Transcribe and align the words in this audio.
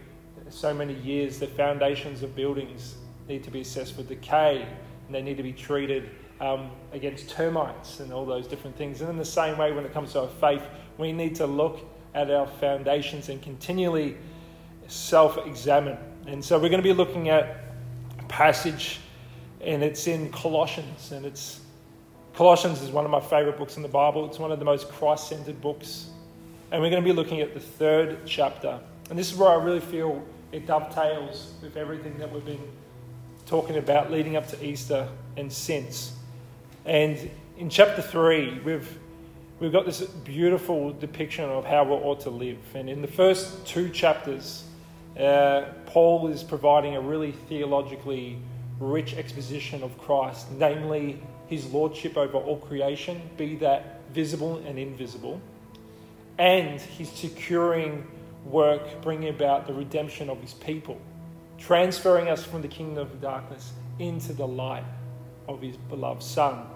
so 0.50 0.74
many 0.74 0.94
years, 0.94 1.40
the 1.40 1.48
foundations 1.48 2.24
of 2.24 2.36
buildings 2.36 2.96
need 3.28 3.44
to 3.44 3.52
be 3.52 3.62
assessed 3.62 3.96
for 3.96 4.04
decay 4.04 4.68
and 5.06 5.16
they 5.16 5.22
need 5.22 5.38
to 5.38 5.44
be 5.44 5.54
treated 5.54 6.10
um, 6.40 6.70
against 6.92 7.30
termites 7.30 8.00
and 8.00 8.14
all 8.14 8.26
those 8.26 8.48
different 8.48 8.76
things. 8.78 9.02
And 9.02 9.10
in 9.10 9.18
the 9.18 9.26
same 9.26 9.58
way, 9.58 9.72
when 9.72 9.86
it 9.86 9.94
comes 9.94 10.14
to 10.14 10.22
our 10.22 10.28
faith, 10.28 10.64
we 10.98 11.12
need 11.12 11.36
to 11.36 11.48
look 11.48 11.80
at 12.14 12.32
our 12.32 12.48
foundations 12.48 13.30
and 13.30 13.42
continually 13.42 14.18
self 14.88 15.46
examine. 15.46 15.98
And 16.26 16.44
so 16.44 16.58
we're 16.58 16.70
going 16.70 16.82
to 16.82 16.88
be 16.88 16.94
looking 16.94 17.30
at 17.30 17.64
a 18.20 18.24
passage, 18.24 19.00
and 19.62 19.84
it's 19.84 20.08
in 20.08 20.32
Colossians. 20.32 21.12
And 21.12 21.26
it's 21.26 21.62
Colossians 22.34 22.82
is 22.82 22.92
one 22.92 23.06
of 23.06 23.12
my 23.12 23.20
favorite 23.20 23.58
books 23.58 23.78
in 23.78 23.84
the 23.84 23.90
Bible. 23.90 24.26
It's 24.26 24.40
one 24.40 24.52
of 24.52 24.60
the 24.60 24.66
most 24.66 24.90
Christ 24.90 25.30
centered 25.30 25.62
books. 25.62 26.08
And 26.72 26.82
we're 26.82 26.90
going 26.90 27.02
to 27.02 27.08
be 27.08 27.16
looking 27.16 27.42
at 27.42 27.54
the 27.54 27.60
third 27.60 28.20
chapter. 28.26 28.80
And 29.10 29.18
this 29.18 29.32
is 29.32 29.38
where 29.38 29.50
I 29.50 29.56
really 29.56 29.80
feel 29.80 30.24
it 30.52 30.68
dovetails 30.68 31.54
with 31.62 31.78
everything 31.78 32.18
that 32.20 32.32
we've 32.32 32.46
been 32.46 32.68
talking 33.46 33.78
about 33.78 34.12
leading 34.12 34.36
up 34.36 34.48
to 34.50 34.66
Easter 34.66 35.08
and 35.38 35.52
since. 35.52 36.14
And 36.86 37.30
in 37.58 37.70
chapter 37.70 38.02
3, 38.02 38.62
we've 38.64 39.00
we've 39.60 39.72
got 39.72 39.86
this 39.86 40.02
beautiful 40.02 40.94
depiction 40.94 41.46
of 41.46 41.66
how 41.66 41.84
we 41.84 41.92
ought 41.92 42.20
to 42.22 42.30
live. 42.30 42.60
And 42.76 42.90
in 42.90 43.02
the 43.02 43.08
first 43.08 43.66
two 43.66 43.90
chapters, 43.90 44.64
uh, 45.20 45.64
Paul 45.88 46.28
is 46.28 46.44
providing 46.44 46.96
a 46.96 47.02
really 47.02 47.32
theologically 47.32 48.38
rich 48.80 49.16
exposition 49.16 49.82
of 49.82 49.98
Christ, 49.98 50.52
namely 50.52 51.22
his 51.48 51.66
lordship 51.72 52.18
over 52.18 52.38
all 52.38 52.58
creation, 52.58 53.20
be 53.38 53.56
that 53.56 54.02
visible 54.12 54.58
and 54.58 54.78
invisible, 54.78 55.42
and 56.38 56.80
his 56.80 57.10
securing 57.10 58.06
work 58.46 59.02
bringing 59.02 59.30
about 59.30 59.66
the 59.66 59.74
redemption 59.74 60.30
of 60.30 60.40
his 60.40 60.54
people, 60.54 61.02
transferring 61.58 62.30
us 62.30 62.44
from 62.44 62.62
the 62.62 62.68
kingdom 62.68 63.00
of 63.00 63.20
darkness 63.20 63.72
into 63.98 64.34
the 64.34 64.48
light 64.48 64.84
of 65.48 65.62
his 65.62 65.76
beloved 65.90 66.22
Son 66.22 66.68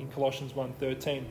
in 0.00 0.08
Colossians 0.10 0.52
1:13. 0.54 1.24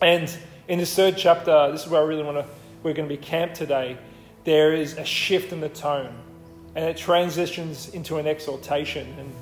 And 0.00 0.34
in 0.68 0.78
this 0.78 0.94
third 0.94 1.16
chapter, 1.18 1.70
this 1.72 1.84
is 1.84 1.88
where 1.88 2.00
I 2.00 2.04
really 2.04 2.22
want 2.22 2.38
to, 2.38 2.46
we're 2.82 2.94
going 2.94 3.08
to 3.08 3.14
be 3.14 3.20
camped 3.20 3.56
today. 3.56 3.98
There 4.44 4.74
is 4.74 4.96
a 4.96 5.04
shift 5.04 5.52
in 5.52 5.60
the 5.60 5.68
tone, 5.68 6.14
and 6.74 6.86
it 6.86 6.96
transitions 6.96 7.90
into 7.90 8.16
an 8.16 8.26
exhortation. 8.26 9.06
And 9.18 9.32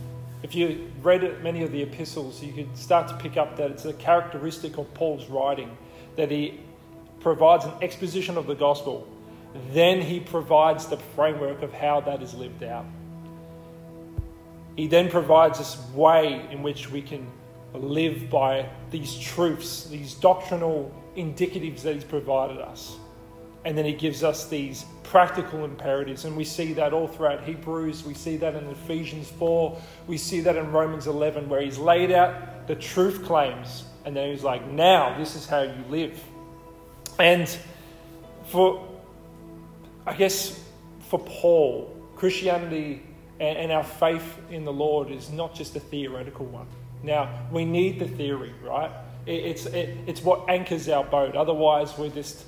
if 0.43 0.55
you 0.55 0.91
read 1.01 1.43
many 1.43 1.63
of 1.63 1.71
the 1.71 1.83
epistles, 1.83 2.43
you 2.43 2.53
could 2.53 2.77
start 2.77 3.07
to 3.09 3.15
pick 3.15 3.37
up 3.37 3.57
that 3.57 3.71
it's 3.71 3.85
a 3.85 3.93
characteristic 3.93 4.79
of 4.79 4.93
Paul's 4.95 5.29
writing 5.29 5.77
that 6.17 6.31
he 6.31 6.59
provides 7.21 7.65
an 7.65 7.73
exposition 7.81 8.37
of 8.37 8.47
the 8.47 8.55
gospel, 8.55 9.07
then 9.73 10.01
he 10.01 10.21
provides 10.21 10.87
the 10.87 10.97
framework 10.97 11.63
of 11.63 11.73
how 11.73 12.01
that 12.01 12.23
is 12.23 12.35
lived 12.35 12.63
out. 12.63 12.87
He 14.77 14.87
then 14.87 15.11
provides 15.11 15.59
this 15.59 15.79
way 15.95 16.47
in 16.51 16.63
which 16.63 16.91
we 16.91 17.03
can 17.03 17.27
live 17.75 18.31
by 18.31 18.69
these 18.91 19.19
truths, 19.19 19.85
these 19.85 20.15
doctrinal 20.15 20.95
indicatives 21.17 21.83
that 21.83 21.95
He's 21.95 22.05
provided 22.05 22.59
us. 22.59 22.97
And 23.65 23.77
then 23.77 23.85
He 23.85 23.93
gives 23.93 24.25
us 24.25 24.49
these 24.49 24.85
practical 25.03 25.65
imperatives. 25.65 26.25
And 26.25 26.37
we 26.37 26.45
see 26.45 26.73
that 26.75 26.93
all 26.93 27.09
throughout 27.09 27.45
Hebrews. 27.45 28.05
We 28.05 28.15
see 28.15 28.37
that 28.39 28.55
in 28.55 28.67
Ephesians 28.69 29.31
4. 29.31 29.79
We 30.07 30.17
see 30.17 30.41
that 30.41 30.57
in 30.57 30.71
Romans 30.73 31.07
11, 31.07 31.49
where 31.49 31.61
He's 31.61 31.79
laid 31.79 32.13
out 32.13 32.67
the 32.67 32.75
truth 32.75 33.25
claims. 33.25 33.85
And 34.05 34.17
then 34.17 34.31
He's 34.31 34.45
like, 34.45 34.67
now 34.71 35.17
this 35.19 35.35
is 35.35 35.47
how 35.47 35.63
you 35.63 35.85
live. 35.89 36.23
And 37.19 37.49
for, 38.47 38.87
I 40.07 40.15
guess, 40.15 40.65
for 41.01 41.19
Paul, 41.19 41.95
Christianity 42.17 43.03
and 43.41 43.71
our 43.71 43.85
faith 43.85 44.39
in 44.51 44.65
the 44.65 44.73
Lord 44.73 45.11
is 45.11 45.31
not 45.31 45.55
just 45.55 45.77
a 45.77 45.81
theoretical 45.81 46.47
one. 46.47 46.67
Now, 47.03 47.47
we 47.51 47.65
need 47.65 47.99
the 47.99 48.09
theory, 48.09 48.53
right? 48.63 48.91
It's, 49.27 49.67
it, 49.67 49.97
it's 50.07 50.23
what 50.23 50.49
anchors 50.49 50.89
our 50.89 51.05
boat. 51.05 51.37
Otherwise, 51.37 51.97
we're 51.99 52.09
just 52.09 52.45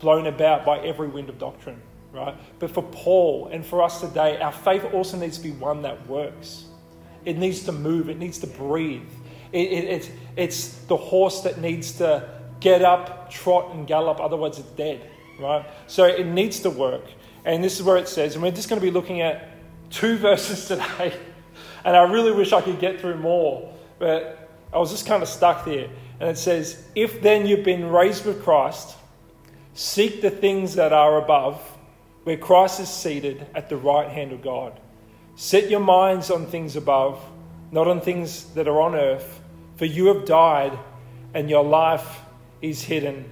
blown 0.00 0.26
about 0.26 0.64
by 0.64 0.78
every 0.78 1.08
wind 1.08 1.28
of 1.28 1.38
doctrine, 1.38 1.80
right? 2.12 2.34
But 2.58 2.70
for 2.70 2.82
Paul 2.82 3.48
and 3.52 3.64
for 3.64 3.82
us 3.82 4.00
today, 4.00 4.38
our 4.38 4.52
faith 4.52 4.84
also 4.92 5.18
needs 5.18 5.38
to 5.38 5.44
be 5.44 5.50
one 5.52 5.82
that 5.82 6.06
works. 6.06 6.64
It 7.24 7.38
needs 7.38 7.64
to 7.64 7.72
move, 7.72 8.08
it 8.08 8.18
needs 8.18 8.38
to 8.40 8.46
breathe. 8.46 9.08
It, 9.52 9.58
it, 9.58 10.10
it's 10.36 10.78
the 10.86 10.96
horse 10.96 11.42
that 11.42 11.60
needs 11.60 11.92
to 11.98 12.28
get 12.60 12.82
up, 12.82 13.30
trot, 13.30 13.74
and 13.74 13.86
gallop, 13.86 14.20
otherwise, 14.20 14.58
it's 14.58 14.68
dead, 14.70 15.00
right? 15.38 15.64
So 15.86 16.04
it 16.04 16.26
needs 16.26 16.60
to 16.60 16.70
work. 16.70 17.04
And 17.44 17.62
this 17.62 17.76
is 17.76 17.82
where 17.82 17.98
it 17.98 18.08
says, 18.08 18.34
and 18.34 18.42
we're 18.42 18.50
just 18.50 18.68
going 18.68 18.80
to 18.80 18.84
be 18.84 18.90
looking 18.90 19.20
at 19.20 19.50
two 19.90 20.16
verses 20.18 20.66
today. 20.66 21.14
And 21.84 21.96
I 21.96 22.10
really 22.10 22.32
wish 22.32 22.52
I 22.52 22.62
could 22.62 22.80
get 22.80 23.00
through 23.00 23.18
more. 23.18 23.73
But 23.98 24.48
I 24.72 24.78
was 24.78 24.90
just 24.90 25.06
kind 25.06 25.22
of 25.22 25.28
stuck 25.28 25.64
there. 25.64 25.88
And 26.20 26.28
it 26.30 26.38
says, 26.38 26.82
If 26.94 27.22
then 27.22 27.46
you've 27.46 27.64
been 27.64 27.90
raised 27.90 28.24
with 28.24 28.42
Christ, 28.42 28.96
seek 29.74 30.20
the 30.20 30.30
things 30.30 30.74
that 30.74 30.92
are 30.92 31.18
above, 31.18 31.60
where 32.24 32.36
Christ 32.36 32.80
is 32.80 32.88
seated 32.88 33.46
at 33.54 33.68
the 33.68 33.76
right 33.76 34.08
hand 34.08 34.32
of 34.32 34.42
God. 34.42 34.78
Set 35.36 35.70
your 35.70 35.80
minds 35.80 36.30
on 36.30 36.46
things 36.46 36.76
above, 36.76 37.22
not 37.70 37.88
on 37.88 38.00
things 38.00 38.44
that 38.54 38.68
are 38.68 38.80
on 38.80 38.94
earth, 38.94 39.40
for 39.76 39.84
you 39.84 40.06
have 40.06 40.24
died, 40.24 40.78
and 41.34 41.50
your 41.50 41.64
life 41.64 42.20
is 42.62 42.82
hidden 42.82 43.24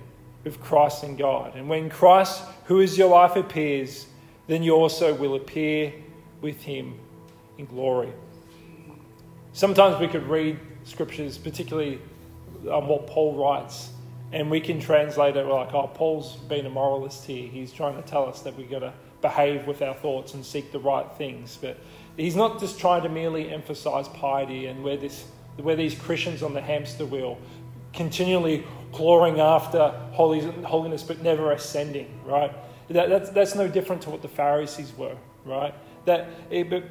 with 0.44 0.60
Christ 0.60 1.04
in 1.04 1.16
God. 1.16 1.54
And 1.54 1.68
when 1.68 1.88
Christ, 1.88 2.42
who 2.64 2.80
is 2.80 2.98
your 2.98 3.08
life, 3.08 3.36
appears, 3.36 4.06
then 4.48 4.62
you 4.62 4.74
also 4.74 5.14
will 5.14 5.36
appear 5.36 5.92
with 6.40 6.62
him 6.62 6.98
in 7.58 7.66
glory. 7.66 8.12
Sometimes 9.52 10.00
we 10.00 10.08
could 10.08 10.26
read 10.26 10.58
scriptures, 10.84 11.36
particularly 11.36 12.00
on 12.70 12.86
what 12.88 13.06
Paul 13.06 13.36
writes, 13.36 13.90
and 14.32 14.50
we 14.50 14.60
can 14.60 14.80
translate 14.80 15.36
it 15.36 15.46
We're 15.46 15.52
like, 15.52 15.74
oh, 15.74 15.88
Paul's 15.88 16.36
been 16.36 16.64
a 16.64 16.70
moralist 16.70 17.26
here. 17.26 17.48
He's 17.48 17.70
trying 17.72 18.02
to 18.02 18.08
tell 18.08 18.26
us 18.26 18.40
that 18.42 18.56
we've 18.56 18.70
got 18.70 18.78
to 18.78 18.92
behave 19.20 19.66
with 19.66 19.82
our 19.82 19.94
thoughts 19.94 20.34
and 20.34 20.44
seek 20.44 20.72
the 20.72 20.78
right 20.78 21.06
things. 21.18 21.58
But 21.60 21.78
he's 22.16 22.34
not 22.34 22.60
just 22.60 22.80
trying 22.80 23.02
to 23.02 23.08
merely 23.08 23.50
emphasize 23.50 24.08
piety 24.08 24.66
and 24.66 24.82
where, 24.82 24.96
this, 24.96 25.26
where 25.58 25.76
these 25.76 25.94
Christians 25.94 26.42
on 26.42 26.54
the 26.54 26.62
hamster 26.62 27.04
wheel 27.04 27.38
continually 27.92 28.64
clawing 28.92 29.38
after 29.38 29.90
holiness 30.12 31.02
but 31.02 31.22
never 31.22 31.52
ascending, 31.52 32.08
right? 32.24 32.52
That, 32.88 33.10
that's, 33.10 33.30
that's 33.30 33.54
no 33.54 33.68
different 33.68 34.02
to 34.02 34.10
what 34.10 34.22
the 34.22 34.28
Pharisees 34.28 34.92
were, 34.96 35.16
right? 35.44 35.74
That 36.04 36.28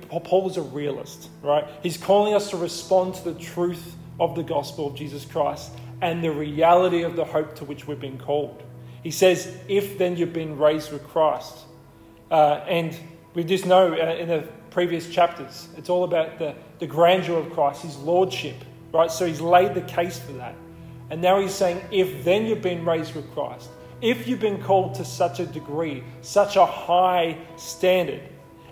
Paul 0.10 0.50
is 0.50 0.58
a 0.58 0.62
realist, 0.62 1.30
right? 1.42 1.66
He's 1.84 1.98
calling 1.98 2.34
us 2.34 2.50
to 2.52 2.58
respond 2.58 3.16
to 3.16 3.31
the 3.31 3.40
truth 3.40 3.96
of 4.19 4.36
the 4.36 4.44
gospel 4.44 4.88
of 4.88 4.96
Jesus 4.96 5.25
Christ 5.25 5.72
and 6.02 6.24
the 6.24 6.31
reality 6.31 7.04
of 7.04 7.16
the 7.16 7.25
hope 7.25 7.56
to 7.56 7.66
which 7.66 7.88
we've 7.88 8.00
been 8.00 8.18
called. 8.18 8.63
He 9.04 9.12
says, 9.12 9.56
if 9.68 9.98
then 9.98 10.16
you've 10.18 10.34
been 10.34 10.58
raised 10.58 10.92
with 10.92 11.04
Christ. 11.04 11.58
Uh, 12.30 12.63
and 12.68 12.98
we 13.34 13.44
just 13.44 13.66
know 13.66 13.94
uh, 13.94 14.16
in 14.16 14.28
the 14.28 14.48
previous 14.69 15.10
chapters, 15.10 15.68
it's 15.78 15.90
all 15.90 16.04
about 16.04 16.40
the, 16.40 16.56
the 16.80 16.88
grandeur 16.88 17.38
of 17.38 17.52
Christ, 17.52 17.81
his 17.81 17.98
lordship, 17.98 18.56
right? 18.94 19.12
So 19.12 19.25
he's 19.25 19.42
laid 19.42 19.74
the 19.74 19.81
case 19.81 20.19
for 20.19 20.34
that. 20.34 20.56
And 21.10 21.22
now 21.22 21.42
he's 21.42 21.54
saying, 21.54 21.81
if 21.92 22.24
then 22.24 22.46
you've 22.46 22.62
been 22.62 22.86
raised 22.86 23.16
with 23.16 23.30
Christ, 23.34 23.69
if 24.02 24.28
you've 24.28 24.40
been 24.40 24.63
called 24.63 24.96
to 24.96 25.06
such 25.06 25.40
a 25.40 25.46
degree, 25.46 26.04
such 26.22 26.56
a 26.56 26.66
high 26.66 27.38
standard, 27.58 28.22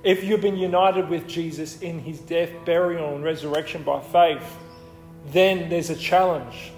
if 0.03 0.23
you've 0.23 0.41
been 0.41 0.57
united 0.57 1.09
with 1.09 1.27
Jesus 1.27 1.81
in 1.81 1.99
his 1.99 2.19
death, 2.19 2.49
burial, 2.65 3.15
and 3.15 3.23
resurrection 3.23 3.83
by 3.83 4.01
faith, 4.01 4.43
then 5.27 5.69
there's 5.69 5.89
a 5.89 5.95
challenge. 5.95 6.71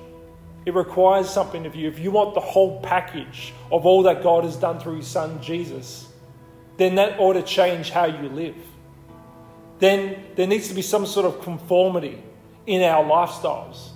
It 0.66 0.74
requires 0.74 1.30
something 1.30 1.66
of 1.66 1.76
you. 1.76 1.88
If 1.88 2.00
you 2.00 2.12
want 2.12 2.34
the 2.36 2.42
whole 2.42 2.82
package 2.82 3.54
of 3.72 3.86
all 3.86 4.04
that 4.04 4.22
God 4.22 4.44
has 4.44 4.56
done 4.56 4.80
through 4.80 4.98
His 4.98 5.08
Son 5.08 5.42
Jesus, 5.42 6.08
then 6.78 6.96
that 6.96 7.20
ought 7.20 7.34
to 7.34 7.42
change 7.42 7.90
how 7.90 8.06
you 8.06 8.30
live. 8.30 8.56
Then 9.80 10.24
there 10.36 10.48
needs 10.48 10.68
to 10.68 10.76
be 10.76 10.84
some 10.84 11.08
sort 11.08 11.26
of 11.26 11.42
conformity 11.42 12.22
in 12.68 12.84
our 12.84 13.04
lifestyles 13.04 13.90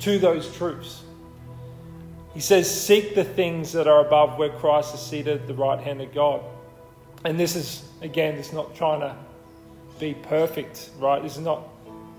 to 0.00 0.18
those 0.18 0.54
truths. 0.56 1.02
He 2.34 2.40
says, 2.40 2.70
Seek 2.70 3.14
the 3.14 3.24
things 3.24 3.72
that 3.72 3.88
are 3.88 4.04
above 4.04 4.38
where 4.38 4.50
Christ 4.50 4.94
is 4.94 5.00
seated 5.00 5.40
at 5.40 5.46
the 5.46 5.54
right 5.54 5.80
hand 5.80 6.02
of 6.02 6.12
God. 6.12 6.42
And 7.24 7.38
this 7.38 7.54
is, 7.54 7.84
again, 8.00 8.34
it's 8.36 8.52
not 8.52 8.74
trying 8.74 9.00
to 9.00 9.14
be 9.98 10.14
perfect, 10.14 10.90
right? 10.98 11.22
This 11.22 11.36
is 11.36 11.44
not 11.44 11.68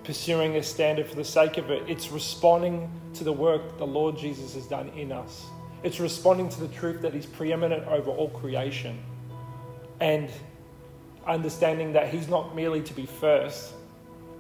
pursuing 0.04 0.56
a 0.58 0.64
standard 0.64 1.08
for 1.08 1.16
the 1.16 1.24
sake 1.24 1.58
of 1.58 1.72
it. 1.72 1.84
It's 1.88 2.12
responding 2.12 2.90
to 3.16 3.24
the 3.24 3.34
work 3.34 3.78
the 3.78 3.86
Lord 3.86 4.18
Jesus 4.18 4.54
has 4.54 4.68
done 4.68 4.90
in 4.90 5.12
us. 5.12 5.46
It's 5.84 6.00
responding 6.00 6.50
to 6.50 6.60
the 6.60 6.68
truth 6.68 7.02
that 7.02 7.14
He's 7.14 7.26
preeminent 7.26 7.88
over 7.88 8.12
all 8.12 8.30
creation. 8.30 9.00
And 10.00 10.30
understanding 11.26 11.94
that 11.94 12.14
He's 12.14 12.28
not 12.28 12.56
merely 12.56 12.82
to 12.82 12.94
be 12.94 13.06
first, 13.06 13.74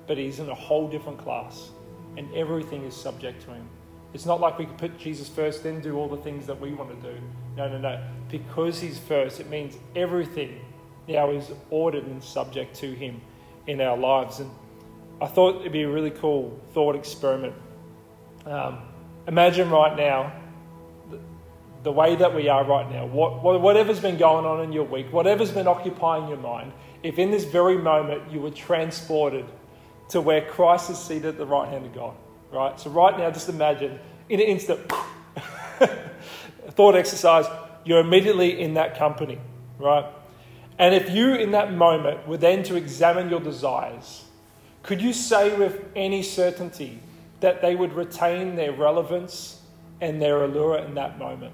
but 0.07 0.17
He's 0.17 0.39
in 0.39 0.49
a 0.49 0.55
whole 0.55 0.87
different 0.87 1.17
class. 1.17 1.71
And 2.17 2.31
everything 2.35 2.83
is 2.83 2.95
subject 2.95 3.41
to 3.43 3.53
Him. 3.53 3.67
It's 4.13 4.25
not 4.25 4.41
like 4.41 4.59
we 4.59 4.65
can 4.65 4.75
put 4.75 4.97
Jesus 4.99 5.29
first, 5.29 5.63
then 5.63 5.79
do 5.79 5.95
all 5.95 6.09
the 6.09 6.17
things 6.17 6.45
that 6.47 6.59
we 6.59 6.73
want 6.73 7.01
to 7.01 7.13
do. 7.13 7.17
No, 7.55 7.69
no, 7.69 7.77
no. 7.77 8.03
Because 8.29 8.81
He's 8.81 8.99
first, 8.99 9.39
it 9.39 9.49
means 9.49 9.77
everything 9.95 10.59
now 11.07 11.31
is 11.31 11.51
ordered 11.69 12.05
and 12.05 12.23
subject 12.23 12.75
to 12.77 12.93
Him 12.93 13.21
in 13.67 13.79
our 13.79 13.97
lives. 13.97 14.39
And 14.39 14.51
I 15.21 15.27
thought 15.27 15.61
it'd 15.61 15.71
be 15.71 15.83
a 15.83 15.89
really 15.89 16.11
cool 16.11 16.59
thought 16.73 16.95
experiment. 16.95 17.53
Um, 18.45 18.79
imagine 19.27 19.69
right 19.69 19.95
now 19.95 20.33
the, 21.09 21.19
the, 21.83 21.91
way 21.91 22.15
that 22.15 22.33
we 22.33 22.49
are 22.49 22.65
right 22.65 22.91
now, 22.91 23.05
what, 23.05 23.43
whatever's 23.61 23.99
been 23.99 24.17
going 24.17 24.45
on 24.45 24.63
in 24.63 24.73
your 24.73 24.85
week, 24.85 25.13
whatever's 25.13 25.51
been 25.51 25.67
occupying 25.67 26.27
your 26.27 26.39
mind, 26.39 26.73
if 27.03 27.19
in 27.19 27.31
this 27.31 27.45
very 27.45 27.77
moment 27.77 28.31
you 28.31 28.41
were 28.41 28.49
transported 28.49 29.45
to 30.09 30.19
where 30.19 30.41
Christ 30.41 30.89
is 30.89 30.97
seated 30.97 31.25
at 31.25 31.37
the 31.37 31.45
right 31.45 31.69
hand 31.69 31.85
of 31.85 31.93
God, 31.93 32.15
right? 32.51 32.79
So, 32.79 32.89
right 32.89 33.17
now, 33.17 33.31
just 33.31 33.49
imagine 33.49 33.99
in 34.29 34.39
an 34.39 34.45
instant, 34.45 34.79
thought 36.71 36.95
exercise, 36.95 37.45
you're 37.83 37.99
immediately 37.99 38.61
in 38.61 38.75
that 38.75 38.97
company, 38.97 39.39
right? 39.79 40.05
And 40.77 40.95
if 40.95 41.09
you, 41.11 41.35
in 41.35 41.51
that 41.51 41.73
moment, 41.73 42.27
were 42.27 42.37
then 42.37 42.63
to 42.63 42.75
examine 42.75 43.29
your 43.29 43.39
desires, 43.39 44.25
could 44.83 45.01
you 45.01 45.13
say 45.13 45.55
with 45.55 45.83
any 45.95 46.23
certainty 46.23 46.99
that 47.39 47.61
they 47.61 47.75
would 47.75 47.93
retain 47.93 48.55
their 48.55 48.71
relevance 48.71 49.61
and 49.99 50.21
their 50.21 50.43
allure 50.43 50.77
in 50.79 50.95
that 50.95 51.19
moment? 51.19 51.53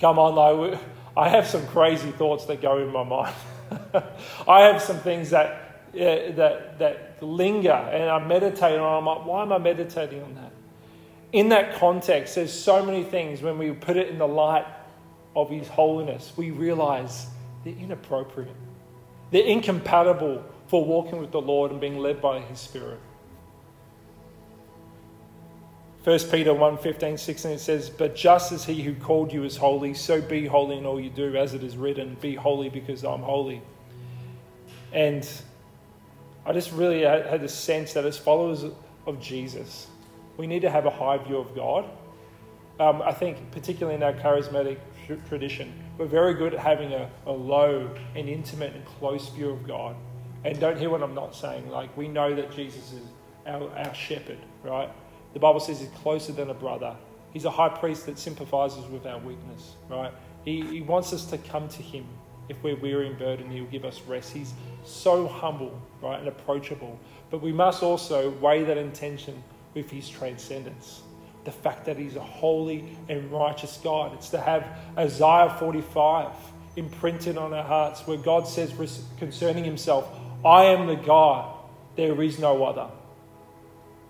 Come 0.00 0.18
on. 0.18 0.78
I 1.16 1.28
have 1.28 1.46
some 1.46 1.66
crazy 1.68 2.10
thoughts 2.10 2.44
that 2.46 2.60
go 2.60 2.78
in 2.78 2.92
my 2.92 3.04
mind. 3.04 3.34
I 4.48 4.62
have 4.62 4.82
some 4.82 4.98
things 4.98 5.30
that, 5.30 5.65
uh, 5.96 6.32
that, 6.36 6.78
that 6.78 7.22
linger 7.22 7.70
and 7.70 8.10
I 8.10 8.24
meditate 8.24 8.78
on. 8.78 8.98
I'm 8.98 9.06
like, 9.06 9.26
why 9.26 9.42
am 9.42 9.52
I 9.52 9.58
meditating 9.58 10.22
on 10.22 10.34
that? 10.34 10.52
In 11.32 11.48
that 11.50 11.74
context, 11.78 12.34
there's 12.34 12.52
so 12.52 12.84
many 12.84 13.02
things 13.02 13.42
when 13.42 13.58
we 13.58 13.72
put 13.72 13.96
it 13.96 14.08
in 14.08 14.18
the 14.18 14.28
light 14.28 14.66
of 15.34 15.50
His 15.50 15.68
holiness, 15.68 16.32
we 16.36 16.50
realize 16.50 17.26
they're 17.64 17.74
inappropriate. 17.74 18.56
They're 19.30 19.44
incompatible 19.44 20.44
for 20.68 20.84
walking 20.84 21.20
with 21.20 21.32
the 21.32 21.40
Lord 21.40 21.70
and 21.70 21.80
being 21.80 21.98
led 21.98 22.22
by 22.22 22.40
His 22.40 22.58
Spirit. 22.58 23.00
1 26.06 26.18
Peter 26.30 26.54
1 26.54 26.78
15, 26.78 27.18
16 27.18 27.50
it 27.50 27.58
says, 27.58 27.90
But 27.90 28.14
just 28.14 28.52
as 28.52 28.64
he 28.64 28.80
who 28.80 28.94
called 28.94 29.32
you 29.32 29.42
is 29.42 29.56
holy, 29.56 29.92
so 29.92 30.20
be 30.22 30.46
holy 30.46 30.78
in 30.78 30.86
all 30.86 31.00
you 31.00 31.10
do, 31.10 31.34
as 31.34 31.52
it 31.52 31.64
is 31.64 31.76
written, 31.76 32.16
Be 32.20 32.36
holy 32.36 32.68
because 32.68 33.04
I'm 33.04 33.22
holy. 33.22 33.60
And 34.92 35.28
I 36.46 36.52
just 36.52 36.70
really 36.72 37.02
had 37.02 37.42
the 37.42 37.48
sense 37.48 37.92
that 37.94 38.04
as 38.04 38.16
followers 38.16 38.64
of 39.04 39.20
Jesus, 39.20 39.88
we 40.36 40.46
need 40.46 40.62
to 40.62 40.70
have 40.70 40.86
a 40.86 40.90
high 40.90 41.18
view 41.18 41.38
of 41.38 41.54
God. 41.56 41.90
Um, 42.78 43.02
I 43.02 43.12
think, 43.12 43.50
particularly 43.50 43.96
in 43.96 44.02
our 44.04 44.12
charismatic 44.12 44.78
tradition, 45.28 45.72
we're 45.98 46.06
very 46.06 46.34
good 46.34 46.54
at 46.54 46.60
having 46.60 46.92
a, 46.92 47.10
a 47.26 47.32
low 47.32 47.90
and 48.14 48.28
intimate 48.28 48.74
and 48.74 48.84
close 48.84 49.28
view 49.30 49.50
of 49.50 49.66
God. 49.66 49.96
And 50.44 50.60
don't 50.60 50.78
hear 50.78 50.90
what 50.90 51.02
I'm 51.02 51.14
not 51.14 51.34
saying. 51.34 51.68
Like, 51.68 51.96
we 51.96 52.06
know 52.06 52.34
that 52.36 52.52
Jesus 52.52 52.92
is 52.92 53.02
our, 53.46 53.68
our 53.76 53.94
shepherd, 53.94 54.38
right? 54.62 54.88
The 55.32 55.40
Bible 55.40 55.58
says 55.58 55.80
he's 55.80 55.88
closer 55.88 56.32
than 56.32 56.50
a 56.50 56.54
brother. 56.54 56.94
He's 57.32 57.44
a 57.44 57.50
high 57.50 57.70
priest 57.70 58.06
that 58.06 58.18
sympathizes 58.18 58.84
with 58.86 59.04
our 59.04 59.18
weakness, 59.18 59.72
right? 59.88 60.12
He, 60.44 60.62
he 60.62 60.80
wants 60.80 61.12
us 61.12 61.24
to 61.26 61.38
come 61.38 61.68
to 61.70 61.82
him. 61.82 62.06
If 62.48 62.62
we're 62.62 62.76
weary 62.76 63.08
and 63.08 63.18
burdened, 63.18 63.52
he'll 63.52 63.64
give 63.66 63.84
us 63.84 64.00
rest. 64.02 64.32
He's 64.32 64.54
so 64.84 65.26
humble, 65.26 65.80
right, 66.00 66.18
and 66.18 66.28
approachable. 66.28 66.98
But 67.30 67.42
we 67.42 67.52
must 67.52 67.82
also 67.82 68.30
weigh 68.30 68.64
that 68.64 68.78
intention 68.78 69.42
with 69.74 69.90
his 69.90 70.08
transcendence. 70.08 71.02
The 71.44 71.52
fact 71.52 71.86
that 71.86 71.96
he's 71.96 72.16
a 72.16 72.22
holy 72.22 72.96
and 73.08 73.30
righteous 73.30 73.78
God. 73.82 74.14
It's 74.14 74.30
to 74.30 74.40
have 74.40 74.66
Isaiah 74.96 75.54
45 75.58 76.28
imprinted 76.76 77.38
on 77.38 77.54
our 77.54 77.64
hearts 77.64 78.06
where 78.06 78.18
God 78.18 78.46
says 78.46 78.72
concerning 79.18 79.64
himself, 79.64 80.08
I 80.44 80.64
am 80.64 80.86
the 80.86 80.96
God, 80.96 81.52
there 81.96 82.20
is 82.22 82.38
no 82.38 82.64
other. 82.64 82.88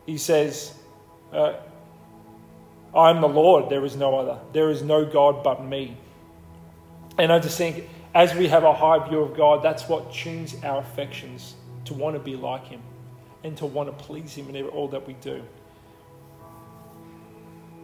He 0.05 0.19
says, 0.19 0.75
uh, 1.33 1.55
I 2.95 3.11
am 3.11 3.21
the 3.21 3.29
Lord, 3.29 3.71
there 3.71 3.85
is 3.85 3.97
no 3.97 4.19
other. 4.19 4.39
There 4.53 4.71
is 4.71 4.83
no 4.83 5.05
God 5.05 5.45
but 5.45 5.65
me. 5.65 5.97
And 7.19 7.33
I 7.33 7.39
just 7.39 7.57
think, 7.57 7.89
as 8.17 8.35
we 8.35 8.49
have 8.49 8.65
a 8.65 8.73
high 8.73 9.07
view 9.07 9.21
of 9.21 9.37
God, 9.37 9.63
that's 9.63 9.91
what 9.91 10.11
tunes 10.11 10.57
our 10.65 10.79
affections 10.81 11.55
to 11.85 11.93
want 11.93 12.17
to 12.17 12.21
be 12.21 12.35
like 12.35 12.65
Him 12.65 12.81
and 13.45 13.55
to 13.59 13.67
want 13.67 13.91
to 13.91 14.05
please 14.05 14.35
Him 14.35 14.49
in 14.49 14.65
all 14.69 14.89
that 14.89 15.07
we 15.07 15.13
do. 15.21 15.43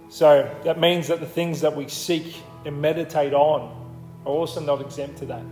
So 0.09 0.51
that 0.65 0.81
means 0.81 1.09
that 1.09 1.21
the 1.21 1.27
things 1.27 1.61
that 1.61 1.77
we 1.77 1.87
seek 1.87 2.35
and 2.65 2.81
meditate 2.81 3.35
on 3.35 3.77
are 4.25 4.33
also 4.33 4.59
not 4.61 4.81
exempt 4.81 5.19
to 5.19 5.27
that. 5.27 5.45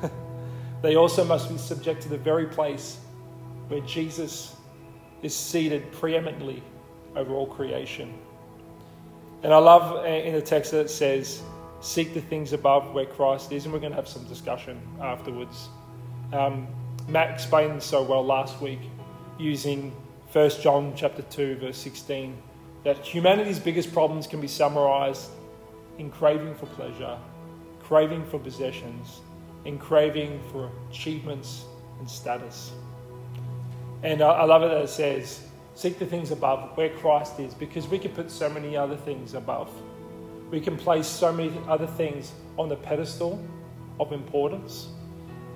they 0.82 0.94
also 0.94 1.24
must 1.24 1.48
be 1.48 1.58
subject 1.58 2.00
to 2.02 2.08
the 2.08 2.18
very 2.18 2.46
place 2.46 2.98
where 3.66 3.80
Jesus 3.80 4.54
is 5.22 5.34
seated 5.34 5.90
preeminently 5.90 6.62
over 7.16 7.34
all 7.34 7.48
creation. 7.48 8.14
And 9.42 9.52
I 9.52 9.58
love 9.58 10.04
uh, 10.04 10.08
in 10.08 10.34
the 10.34 10.42
text 10.42 10.70
that 10.70 10.82
it 10.82 10.90
says, 10.90 11.42
Seek 11.80 12.14
the 12.14 12.20
things 12.20 12.52
above 12.52 12.94
where 12.94 13.06
Christ 13.06 13.52
is, 13.52 13.64
and 13.64 13.72
we're 13.72 13.80
going 13.80 13.92
to 13.92 13.96
have 13.96 14.08
some 14.08 14.24
discussion 14.24 14.80
afterwards. 15.00 15.68
Um, 16.32 16.66
Matt 17.08 17.30
explained 17.30 17.82
so 17.82 18.02
well 18.02 18.24
last 18.24 18.60
week 18.60 18.80
using 19.38 19.90
1 20.32 20.50
John 20.62 20.94
chapter 20.96 21.22
2 21.22 21.56
verse 21.56 21.76
16 21.76 22.36
that 22.84 22.98
humanity's 22.98 23.58
biggest 23.58 23.92
problems 23.92 24.26
can 24.26 24.40
be 24.40 24.48
summarized 24.48 25.30
in 25.98 26.10
craving 26.10 26.54
for 26.54 26.66
pleasure, 26.66 27.18
craving 27.82 28.24
for 28.26 28.38
possessions, 28.38 29.20
and 29.64 29.80
craving 29.80 30.40
for 30.52 30.70
achievements 30.90 31.64
and 31.98 32.08
status. 32.08 32.72
And 34.02 34.20
I, 34.22 34.30
I 34.30 34.44
love 34.44 34.62
it 34.62 34.68
that 34.68 34.82
it 34.82 34.88
says, 34.88 35.40
Seek 35.76 35.98
the 35.98 36.06
things 36.06 36.30
above 36.30 36.76
where 36.76 36.90
Christ 36.90 37.40
is, 37.40 37.52
because 37.52 37.88
we 37.88 37.98
can 37.98 38.12
put 38.12 38.30
so 38.30 38.48
many 38.48 38.76
other 38.76 38.96
things 38.96 39.34
above. 39.34 39.70
We 40.54 40.60
can 40.60 40.76
place 40.76 41.08
so 41.08 41.32
many 41.32 41.52
other 41.66 41.88
things 41.88 42.30
on 42.56 42.68
the 42.68 42.76
pedestal 42.76 43.44
of 43.98 44.12
importance. 44.12 44.86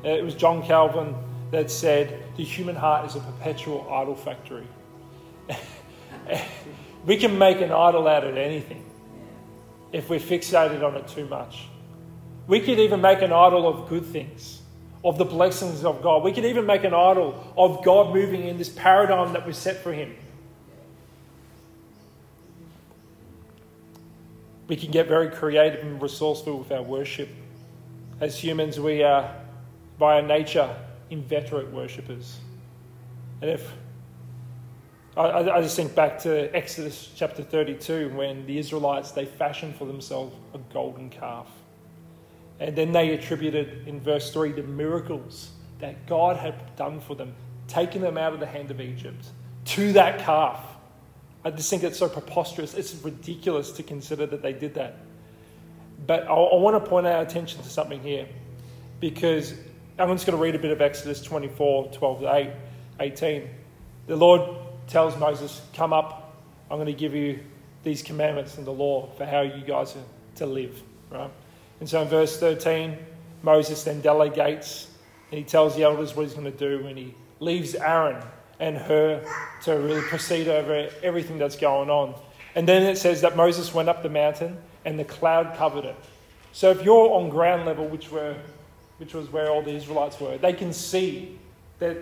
Uh, 0.05 0.09
it 0.09 0.25
was 0.25 0.35
John 0.35 0.61
Calvin 0.61 1.15
that 1.53 1.71
said, 1.71 2.21
The 2.37 2.43
human 2.43 2.75
heart 2.75 3.07
is 3.07 3.15
a 3.15 3.21
perpetual 3.21 3.89
idol 3.93 4.17
factory. 4.17 4.67
we 7.07 7.17
can 7.17 7.39
make 7.39 7.61
an 7.61 7.71
idol 7.71 8.09
out 8.09 8.25
of 8.25 8.37
anything 8.37 8.85
if 9.93 10.11
we're 10.11 10.19
fixated 10.19 10.83
on 10.83 10.97
it 10.97 11.07
too 11.07 11.29
much. 11.29 11.69
We 12.49 12.59
could 12.59 12.81
even 12.81 13.01
make 13.01 13.23
an 13.23 13.33
idol 13.33 13.69
of 13.69 13.89
good 13.89 14.05
things 14.05 14.63
of 15.05 15.17
the 15.17 15.25
blessings 15.25 15.85
of 15.85 16.03
God. 16.03 16.25
We 16.25 16.33
could 16.33 16.45
even 16.45 16.67
make 16.67 16.83
an 16.83 16.93
idol 16.93 17.55
of 17.57 17.85
God 17.85 18.13
moving 18.13 18.49
in 18.49 18.59
this 18.59 18.69
paradigm 18.69 19.33
that 19.35 19.47
was 19.47 19.57
set 19.57 19.77
for 19.77 19.93
Him. 19.93 20.17
We 24.69 24.77
can 24.77 24.91
get 24.91 25.09
very 25.09 25.31
creative 25.31 25.81
and 25.81 26.01
resourceful 26.01 26.59
with 26.59 26.71
our 26.71 26.83
worship. 26.83 27.29
As 28.21 28.39
humans, 28.39 28.79
we 28.79 29.03
are, 29.03 29.35
by 29.99 30.17
our 30.17 30.23
nature, 30.23 30.75
inveterate 31.11 31.73
worshippers. 31.73 32.39
And 33.41 33.51
if 33.51 33.73
I, 35.17 35.51
I 35.51 35.63
just 35.63 35.75
think 35.75 35.95
back 35.97 36.21
to 36.21 36.55
Exodus 36.55 37.11
chapter 37.17 37.43
32 37.43 38.11
when 38.11 38.47
the 38.47 38.57
Israelites 38.59 39.11
they 39.11 39.25
fashioned 39.25 39.75
for 39.75 39.85
themselves 39.85 40.35
a 40.55 40.59
golden 40.73 41.11
calf 41.11 41.49
and 42.61 42.75
then 42.77 42.93
they 42.93 43.11
attributed 43.11 43.87
in 43.87 44.01
verse 44.01 44.33
3 44.33 44.53
the 44.53 44.63
miracles 44.63 45.51
that 45.79 46.07
God 46.07 46.37
had 46.37 46.77
done 46.77 47.01
for 47.01 47.15
them, 47.15 47.35
taking 47.69 48.01
them 48.01 48.19
out 48.19 48.33
of 48.33 48.41
the 48.41 48.47
hand 48.47 48.71
of 48.71 48.81
Egypt 48.81 49.27
to 49.67 49.93
that 49.93 50.21
calf. 50.21 50.61
I 51.45 51.51
just 51.51 51.71
think 51.71 51.83
it's 51.85 51.99
so 51.99 52.09
preposterous. 52.09 52.75
It's 52.75 52.95
ridiculous 52.97 53.71
to 53.73 53.83
consider 53.83 54.27
that 54.27 54.43
they 54.43 54.53
did 54.53 54.75
that. 54.75 54.97
But 56.07 56.25
I, 56.25 56.33
I 56.33 56.57
want 56.57 56.83
to 56.83 56.89
point 56.89 57.07
our 57.07 57.23
attention 57.23 57.63
to 57.63 57.69
something 57.69 58.01
here 58.01 58.27
because 59.01 59.55
I'm 59.99 60.09
just 60.11 60.27
going 60.27 60.37
to 60.37 60.43
read 60.43 60.55
a 60.55 60.59
bit 60.59 60.71
of 60.71 60.81
Exodus 60.81 61.23
24 61.23 61.93
12 61.93 62.21
to 62.21 62.35
8, 62.35 62.51
18. 63.01 63.49
The 64.07 64.17
Lord 64.17 64.57
tells 64.87 65.17
Moses, 65.19 65.63
Come 65.75 65.93
up, 65.93 66.37
I'm 66.71 66.77
going 66.77 66.87
to 66.87 66.93
give 66.93 67.15
you 67.15 67.41
these 67.83 68.03
commandments 68.03 68.59
and 68.59 68.67
the 68.67 68.73
law 68.73 69.09
for 69.17 69.25
how 69.25 69.43
you 69.43 69.63
guys 69.65 69.97
are 69.97 70.05
to 70.37 70.47
live. 70.47 70.83
Right? 71.11 71.31
And 71.81 71.89
so 71.89 72.03
in 72.03 72.09
verse 72.09 72.39
13, 72.39 72.97
Moses 73.43 73.83
then 73.85 74.01
delegates 74.01 74.89
and 75.31 75.39
he 75.39 75.45
tells 75.45 75.77
the 75.77 75.83
elders 75.83 76.17
what 76.17 76.25
he's 76.25 76.35
going 76.35 76.51
to 76.51 76.59
do 76.59 76.87
and 76.87 76.99
he 76.99 77.15
leaves 77.41 77.75
Aaron 77.75 78.23
and 78.61 78.77
Hur 78.77 79.25
to 79.65 79.73
really 79.73 80.03
proceed 80.03 80.49
over 80.49 80.91
everything 81.03 81.39
that's 81.39 81.57
going 81.57 81.91
on. 81.91 82.15
And 82.55 82.67
then 82.67 82.83
it 82.83 82.99
says 82.99 83.21
that 83.21 83.37
Moses 83.37 83.73
went 83.73 83.89
up 83.89 84.03
the 84.03 84.09
mountain 84.09 84.59
and 84.85 84.99
the 84.99 85.05
cloud 85.05 85.57
covered 85.57 85.85
it. 85.85 85.97
So 86.53 86.71
if 86.71 86.83
you're 86.83 87.11
on 87.13 87.29
ground 87.29 87.67
level, 87.67 87.87
which 87.87 88.11
were 88.11 88.37
which 88.97 89.15
was 89.15 89.31
where 89.31 89.49
all 89.49 89.63
the 89.63 89.71
Israelites 89.71 90.19
were, 90.19 90.39
they 90.39 90.53
can 90.53 90.73
see 90.73 91.39
that 91.79 91.97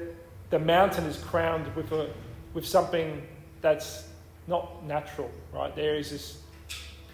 the 0.48 0.58
mountain 0.58 1.04
is 1.04 1.18
crowned 1.18 1.74
with 1.74 1.92
a 1.92 2.10
with 2.54 2.66
something 2.66 3.26
that's 3.60 4.08
not 4.46 4.84
natural, 4.86 5.30
right? 5.52 5.74
There 5.76 5.96
is 5.96 6.10
this 6.10 6.38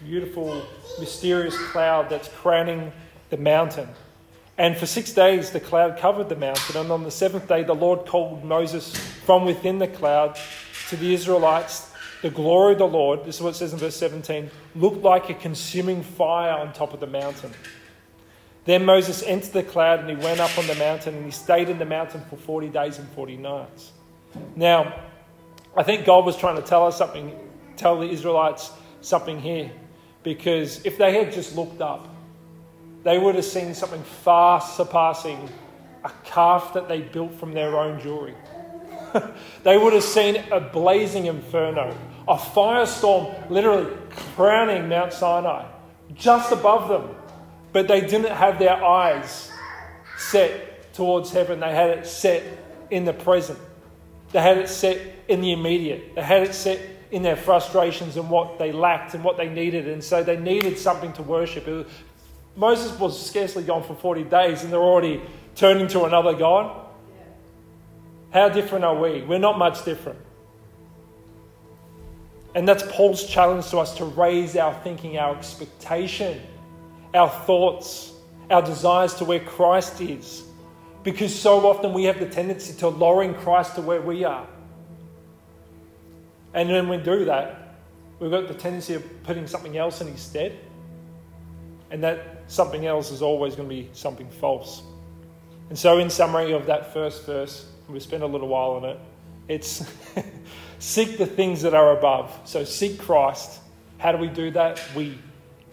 beautiful, 0.03 0.65
mysterious 0.99 1.57
cloud 1.71 2.09
that's 2.09 2.29
crowning 2.29 2.91
the 3.29 3.37
mountain. 3.37 3.89
And 4.57 4.77
for 4.77 4.85
six 4.85 5.11
days 5.11 5.51
the 5.51 5.59
cloud 5.59 5.97
covered 5.97 6.29
the 6.29 6.35
mountain, 6.35 6.77
and 6.77 6.91
on 6.91 7.03
the 7.03 7.11
seventh 7.11 7.47
day 7.47 7.63
the 7.63 7.75
Lord 7.75 8.05
called 8.05 8.43
Moses 8.43 8.93
from 9.25 9.45
within 9.45 9.79
the 9.79 9.87
cloud 9.87 10.37
to 10.89 10.95
the 10.95 11.13
Israelites. 11.13 11.91
The 12.21 12.29
glory 12.29 12.73
of 12.73 12.79
the 12.79 12.87
Lord, 12.87 13.25
this 13.25 13.35
is 13.35 13.41
what 13.41 13.49
it 13.49 13.57
says 13.57 13.73
in 13.73 13.79
verse 13.79 13.97
17, 13.97 14.49
looked 14.75 15.03
like 15.03 15.29
a 15.29 15.33
consuming 15.33 16.03
fire 16.03 16.53
on 16.53 16.71
top 16.71 16.93
of 16.93 16.99
the 16.99 17.07
mountain. 17.07 17.51
Then 18.65 18.85
Moses 18.85 19.23
entered 19.23 19.51
the 19.51 19.63
cloud 19.63 19.99
and 19.99 20.09
he 20.09 20.15
went 20.15 20.39
up 20.39 20.57
on 20.57 20.67
the 20.67 20.75
mountain 20.75 21.15
and 21.15 21.25
he 21.25 21.31
stayed 21.31 21.67
in 21.67 21.79
the 21.79 21.85
mountain 21.85 22.21
for 22.29 22.37
40 22.37 22.69
days 22.69 22.97
and 22.97 23.09
40 23.09 23.37
nights. 23.37 23.91
Now, 24.55 25.01
I 25.75 25.83
think 25.83 26.05
God 26.05 26.25
was 26.25 26.37
trying 26.37 26.55
to 26.55 26.61
tell 26.61 26.87
us 26.87 26.97
something, 26.97 27.37
tell 27.75 27.99
the 27.99 28.09
Israelites 28.09 28.71
something 29.01 29.39
here. 29.39 29.71
Because 30.23 30.85
if 30.85 30.97
they 30.97 31.13
had 31.13 31.33
just 31.33 31.57
looked 31.57 31.81
up, 31.81 32.07
they 33.03 33.17
would 33.17 33.35
have 33.35 33.43
seen 33.43 33.73
something 33.73 34.01
far 34.03 34.61
surpassing 34.61 35.49
a 36.05 36.11
calf 36.23 36.73
that 36.73 36.87
they 36.87 37.01
built 37.01 37.33
from 37.35 37.53
their 37.53 37.77
own 37.77 37.99
jewelry. 37.99 38.35
they 39.63 39.77
would 39.77 39.93
have 39.93 40.03
seen 40.03 40.43
a 40.51 40.59
blazing 40.59 41.25
inferno, 41.25 41.95
a 42.27 42.35
firestorm 42.35 43.49
literally 43.49 43.91
crowning 44.35 44.89
Mount 44.89 45.13
Sinai 45.13 45.65
just 46.15 46.51
above 46.51 46.89
them. 46.89 47.15
But 47.71 47.87
they 47.87 48.01
didn't 48.01 48.31
have 48.31 48.59
their 48.59 48.83
eyes 48.83 49.51
set 50.17 50.93
towards 50.93 51.31
heaven, 51.31 51.59
they 51.59 51.73
had 51.73 51.89
it 51.89 52.05
set 52.05 52.43
in 52.91 53.05
the 53.05 53.13
present. 53.13 53.57
They 54.31 54.41
had 54.41 54.57
it 54.57 54.69
set 54.69 54.99
in 55.27 55.41
the 55.41 55.51
immediate. 55.51 56.15
They 56.15 56.21
had 56.21 56.43
it 56.43 56.53
set 56.53 56.79
in 57.11 57.21
their 57.21 57.35
frustrations 57.35 58.17
and 58.17 58.29
what 58.29 58.57
they 58.57 58.71
lacked 58.71 59.13
and 59.13 59.23
what 59.23 59.37
they 59.37 59.47
needed. 59.47 59.87
And 59.87 60.03
so 60.03 60.23
they 60.23 60.37
needed 60.37 60.77
something 60.77 61.13
to 61.13 61.23
worship. 61.23 61.67
Was, 61.67 61.85
Moses 62.55 62.99
was 62.99 63.27
scarcely 63.27 63.63
gone 63.63 63.83
for 63.83 63.95
40 63.95 64.23
days 64.23 64.63
and 64.63 64.73
they're 64.73 64.79
already 64.79 65.21
turning 65.55 65.87
to 65.89 66.05
another 66.05 66.33
God. 66.33 66.82
How 68.33 68.49
different 68.49 68.83
are 68.83 68.95
we? 68.95 69.21
We're 69.21 69.37
not 69.37 69.59
much 69.59 69.85
different. 69.85 70.19
And 72.55 72.67
that's 72.67 72.83
Paul's 72.89 73.27
challenge 73.27 73.69
to 73.69 73.77
us 73.77 73.95
to 73.97 74.05
raise 74.05 74.55
our 74.55 74.73
thinking, 74.81 75.17
our 75.17 75.35
expectation, 75.35 76.41
our 77.13 77.29
thoughts, 77.29 78.11
our 78.49 78.61
desires 78.61 79.13
to 79.15 79.25
where 79.25 79.39
Christ 79.39 80.01
is. 80.01 80.43
Because 81.03 81.37
so 81.37 81.67
often 81.67 81.93
we 81.93 82.05
have 82.05 82.19
the 82.19 82.25
tendency 82.25 82.73
to 82.79 82.87
lowering 82.87 83.35
Christ 83.35 83.75
to 83.75 83.81
where 83.81 84.01
we 84.01 84.23
are. 84.23 84.47
And 86.55 86.69
when 86.69 86.89
we 86.89 86.97
do 86.97 87.25
that, 87.25 87.75
we've 88.19 88.31
got 88.31 88.47
the 88.47 88.53
tendency 88.53 88.95
of 88.95 89.23
putting 89.23 89.45
something 89.47 89.77
else 89.77 90.01
in 90.01 90.07
his 90.07 90.21
stead. 90.21 90.57
And 91.91 92.03
that 92.03 92.43
something 92.47 92.85
else 92.87 93.11
is 93.11 93.21
always 93.21 93.55
going 93.55 93.69
to 93.69 93.75
be 93.75 93.89
something 93.93 94.29
false. 94.29 94.81
And 95.69 95.77
so, 95.77 95.99
in 95.99 96.09
summary 96.09 96.51
of 96.51 96.65
that 96.65 96.93
first 96.93 97.25
verse, 97.25 97.72
we 97.87 97.99
spend 97.99 98.23
a 98.23 98.27
little 98.27 98.47
while 98.47 98.71
on 98.71 98.85
it. 98.85 98.99
It's 99.47 99.85
seek 100.79 101.17
the 101.17 101.25
things 101.25 101.61
that 101.63 101.73
are 101.73 101.97
above. 101.97 102.37
So, 102.45 102.63
seek 102.63 102.99
Christ. 102.99 103.59
How 103.97 104.11
do 104.11 104.17
we 104.17 104.27
do 104.27 104.51
that? 104.51 104.81
We 104.95 105.17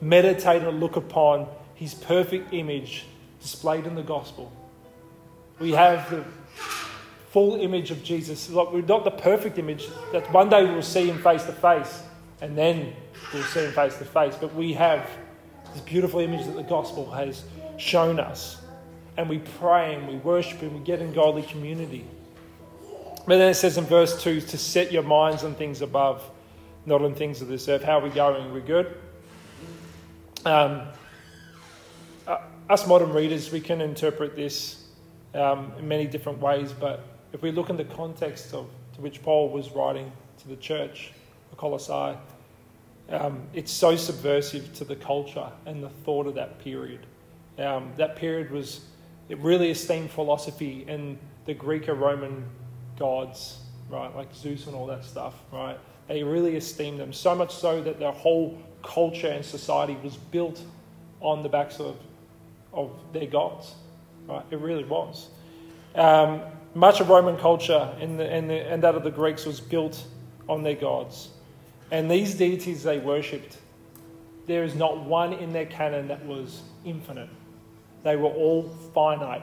meditate 0.00 0.62
and 0.62 0.81
look 0.81 0.97
upon 0.97 1.49
his 1.75 1.95
perfect 1.95 2.52
image 2.52 3.07
displayed 3.40 3.87
in 3.87 3.95
the 3.95 4.02
gospel. 4.02 4.52
We 5.59 5.73
have 5.73 6.11
the 6.11 6.25
full 7.31 7.61
image 7.61 7.90
of 7.90 8.02
Jesus. 8.02 8.50
Like 8.50 8.73
we're 8.73 8.83
not 8.83 9.05
the 9.05 9.11
perfect 9.11 9.59
image 9.59 9.88
that 10.12 10.31
one 10.33 10.49
day 10.49 10.64
we'll 10.64 10.83
see 10.83 11.09
him 11.09 11.23
face 11.23 11.45
to 11.45 11.52
face 11.52 12.02
and 12.40 12.57
then 12.57 12.95
we'll 13.33 13.43
see 13.45 13.61
him 13.61 13.73
face 13.73 13.97
to 13.99 14.05
face. 14.05 14.35
But 14.40 14.55
we 14.55 14.73
have 14.75 15.09
this 15.73 15.83
beautiful 15.83 16.21
image 16.21 16.47
that 16.47 16.57
the 16.57 16.62
gospel 16.62 17.11
has 17.12 17.45
shown 17.76 18.19
us. 18.19 18.60
And 19.17 19.29
we 19.29 19.38
pray 19.38 19.95
and 19.95 20.09
we 20.09 20.17
worship 20.17 20.62
and 20.62 20.73
we 20.73 20.81
get 20.81 21.00
in 21.00 21.12
godly 21.12 21.43
community. 21.43 22.05
But 23.26 23.38
then 23.38 23.50
it 23.50 23.55
says 23.55 23.76
in 23.76 23.85
verse 23.85 24.23
2 24.23 24.40
to 24.40 24.59
set 24.59 24.93
your 24.93 25.02
minds 25.02 25.45
on 25.45 25.55
things 25.55 25.83
above, 25.83 26.23
not 26.87 27.02
on 27.02 27.14
things 27.14 27.43
of 27.43 27.49
this 27.49 27.69
earth. 27.69 27.83
How 27.83 27.99
are 27.99 28.02
we 28.02 28.11
going? 28.11 28.52
We're 28.52 28.61
good? 28.61 28.97
Um, 30.45 30.83
uh, 32.26 32.38
us 32.69 32.87
modern 32.87 33.12
readers, 33.12 33.52
we 33.52 33.61
can 33.61 33.81
interpret 33.81 34.37
this 34.37 34.85
um, 35.35 35.73
in 35.79 35.87
many 35.87 36.07
different 36.07 36.40
ways, 36.40 36.73
but 36.73 37.05
if 37.33 37.43
we 37.43 37.52
look 37.52 37.71
in 37.71 37.76
the 37.76 37.85
context 37.85 38.55
of 38.55 38.69
to 38.95 39.00
which 39.00 39.23
Paul 39.23 39.50
was 39.50 39.71
writing 39.71 40.11
to 40.38 40.49
the 40.49 40.57
church, 40.57 41.12
the 41.50 41.57
Colossae, 41.57 42.17
um, 43.11 43.43
it's 43.55 43.73
so 43.73 43.97
subversive 43.97 44.73
to 44.75 44.85
the 44.85 44.97
culture 44.97 45.49
and 45.67 45.83
the 45.83 45.88
thought 45.88 46.26
of 46.26 46.35
that 46.37 46.59
period. 46.61 47.00
Um, 47.59 47.93
that 47.97 48.17
period 48.17 48.50
was, 48.50 48.81
it 49.31 49.39
really 49.39 49.71
esteemed 49.71 50.11
philosophy 50.11 50.85
and 50.89 51.17
the 51.47 51.55
Greek 51.55 51.89
or 51.89 51.95
Roman 51.95 52.45
gods, 52.99 53.61
right, 53.89 54.15
like 54.15 54.35
Zeus 54.35 54.67
and 54.67 54.75
all 54.75 54.87
that 54.89 55.05
stuff, 55.05 55.35
right? 55.53 55.79
They 56.09 56.25
really 56.25 56.57
esteemed 56.57 56.99
them, 56.99 57.13
so 57.13 57.37
much 57.37 57.55
so 57.55 57.81
that 57.81 58.01
their 58.01 58.11
whole 58.11 58.59
culture 58.83 59.29
and 59.29 59.45
society 59.45 59.97
was 60.03 60.17
built 60.17 60.61
on 61.21 61.45
the 61.45 61.49
backs 61.49 61.79
of, 61.79 61.97
of 62.73 62.91
their 63.13 63.27
gods, 63.27 63.73
right? 64.27 64.45
It 64.51 64.59
really 64.59 64.85
was. 64.85 65.29
Um, 65.95 66.43
much 66.75 67.01
of 67.01 67.09
Roman 67.09 67.37
culture 67.37 67.95
and, 68.01 68.19
the, 68.19 68.29
and, 68.29 68.51
the, 68.51 68.55
and 68.55 68.83
that 68.83 68.97
of 68.97 69.05
the 69.05 69.11
Greeks 69.13 69.47
was 69.47 69.61
built 69.61 70.05
on 70.49 70.65
their 70.65 70.75
gods. 70.75 71.29
And 71.93 72.11
these 72.11 72.35
deities 72.35 72.83
they 72.83 72.99
worshipped, 72.99 73.59
there 74.49 74.65
is 74.65 74.75
not 74.75 75.05
one 75.05 75.33
in 75.35 75.53
their 75.53 75.67
canon 75.67 76.09
that 76.09 76.27
was 76.27 76.63
infinite. 76.85 77.29
They 78.02 78.16
were 78.16 78.28
all 78.28 78.69
finite. 78.95 79.42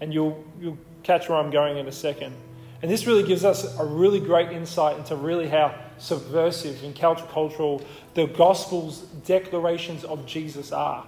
And 0.00 0.12
you'll, 0.12 0.44
you'll 0.60 0.78
catch 1.02 1.28
where 1.28 1.38
I'm 1.38 1.50
going 1.50 1.78
in 1.78 1.86
a 1.88 1.92
second. 1.92 2.34
And 2.80 2.90
this 2.90 3.06
really 3.06 3.24
gives 3.24 3.44
us 3.44 3.78
a 3.78 3.84
really 3.84 4.20
great 4.20 4.50
insight 4.50 4.98
into 4.98 5.16
really 5.16 5.48
how 5.48 5.74
subversive 5.98 6.84
and 6.84 6.94
countercultural 6.94 7.84
the 8.14 8.26
Gospel's 8.26 9.00
declarations 9.26 10.04
of 10.04 10.26
Jesus 10.26 10.70
are. 10.70 11.04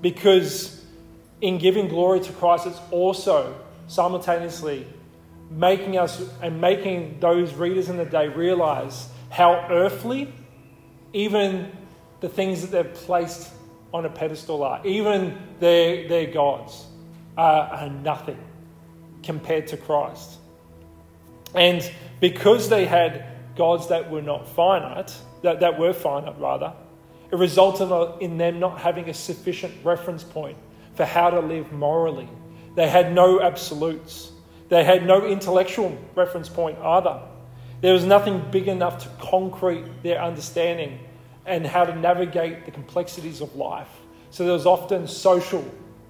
Because 0.00 0.84
in 1.40 1.58
giving 1.58 1.88
glory 1.88 2.20
to 2.20 2.32
Christ, 2.34 2.66
it's 2.66 2.80
also 2.90 3.54
simultaneously 3.88 4.86
making 5.50 5.96
us 5.96 6.22
and 6.42 6.60
making 6.60 7.18
those 7.20 7.54
readers 7.54 7.88
in 7.88 7.96
the 7.96 8.04
day 8.04 8.28
realize 8.28 9.08
how 9.30 9.66
earthly 9.70 10.32
even 11.12 11.70
the 12.20 12.28
things 12.28 12.62
that 12.62 12.70
they've 12.70 12.94
placed 12.94 13.50
on 13.96 14.06
a 14.06 14.10
pedestal 14.10 14.62
are, 14.62 14.84
even 14.86 15.36
their, 15.60 16.08
their 16.08 16.26
gods, 16.26 16.86
are, 17.36 17.62
are 17.62 17.90
nothing 17.90 18.38
compared 19.22 19.66
to 19.68 19.76
Christ. 19.76 20.38
And 21.54 21.88
because 22.20 22.68
they 22.68 22.86
had 22.86 23.26
gods 23.56 23.88
that 23.88 24.10
were 24.10 24.22
not 24.22 24.48
finite, 24.48 25.14
that, 25.42 25.60
that 25.60 25.78
were 25.78 25.92
finite 25.92 26.38
rather, 26.38 26.72
it 27.30 27.36
resulted 27.36 28.22
in 28.22 28.38
them 28.38 28.60
not 28.60 28.78
having 28.80 29.08
a 29.08 29.14
sufficient 29.14 29.74
reference 29.84 30.22
point 30.22 30.56
for 30.94 31.04
how 31.04 31.30
to 31.30 31.40
live 31.40 31.72
morally 31.72 32.28
they 32.76 32.88
had 32.88 33.12
no 33.12 33.40
absolutes. 33.40 34.30
They 34.68 34.84
had 34.84 35.06
no 35.06 35.26
intellectual 35.26 35.96
reference 36.14 36.48
point 36.48 36.78
either. 36.78 37.20
There 37.80 37.94
was 37.94 38.04
nothing 38.04 38.44
big 38.50 38.68
enough 38.68 39.02
to 39.04 39.08
concrete 39.26 39.84
their 40.02 40.22
understanding 40.22 41.00
and 41.46 41.66
how 41.66 41.84
to 41.84 41.94
navigate 41.94 42.64
the 42.64 42.70
complexities 42.70 43.40
of 43.40 43.54
life. 43.56 43.88
So 44.30 44.44
there 44.44 44.52
was 44.52 44.66
often 44.66 45.06
social 45.06 45.64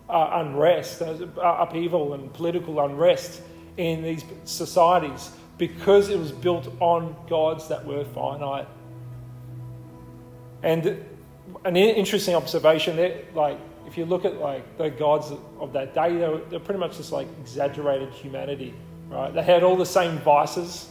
uh, 0.08 0.30
unrest, 0.34 1.02
uh, 1.02 1.16
upheaval, 1.38 2.14
and 2.14 2.32
political 2.32 2.80
unrest 2.80 3.42
in 3.76 4.02
these 4.02 4.24
societies 4.44 5.30
because 5.58 6.08
it 6.08 6.18
was 6.18 6.32
built 6.32 6.68
on 6.80 7.14
gods 7.28 7.68
that 7.68 7.84
were 7.84 8.04
finite. 8.04 8.66
And 10.62 11.04
an 11.64 11.76
interesting 11.76 12.34
observation 12.34 12.96
like 13.34 13.58
if 13.86 13.96
you 13.96 14.04
look 14.04 14.24
at 14.24 14.40
like 14.40 14.76
the 14.78 14.90
gods 14.90 15.32
of 15.60 15.72
that 15.72 15.94
day, 15.94 16.16
they 16.16 16.28
were, 16.28 16.40
they're 16.50 16.60
pretty 16.60 16.80
much 16.80 16.96
just 16.96 17.12
like 17.12 17.28
exaggerated 17.40 18.10
humanity, 18.10 18.74
right? 19.08 19.32
They 19.32 19.42
had 19.42 19.62
all 19.62 19.76
the 19.76 19.86
same 19.86 20.18
vices, 20.18 20.88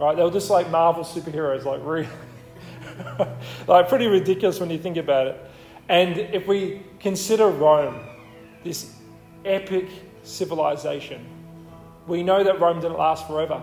right? 0.00 0.16
They 0.16 0.22
were 0.22 0.30
just 0.30 0.50
like 0.50 0.68
Marvel 0.70 1.04
superheroes, 1.04 1.64
like 1.64 1.80
really, 1.84 2.08
like 3.66 3.88
pretty 3.88 4.06
ridiculous 4.06 4.60
when 4.60 4.70
you 4.70 4.78
think 4.78 4.96
about 4.96 5.26
it. 5.26 5.50
And 5.88 6.18
if 6.18 6.46
we 6.46 6.82
consider 7.00 7.48
Rome, 7.48 8.00
this 8.64 8.94
epic 9.44 9.88
civilization, 10.22 11.26
we 12.06 12.22
know 12.22 12.42
that 12.42 12.60
Rome 12.60 12.80
didn't 12.80 12.98
last 12.98 13.26
forever. 13.26 13.62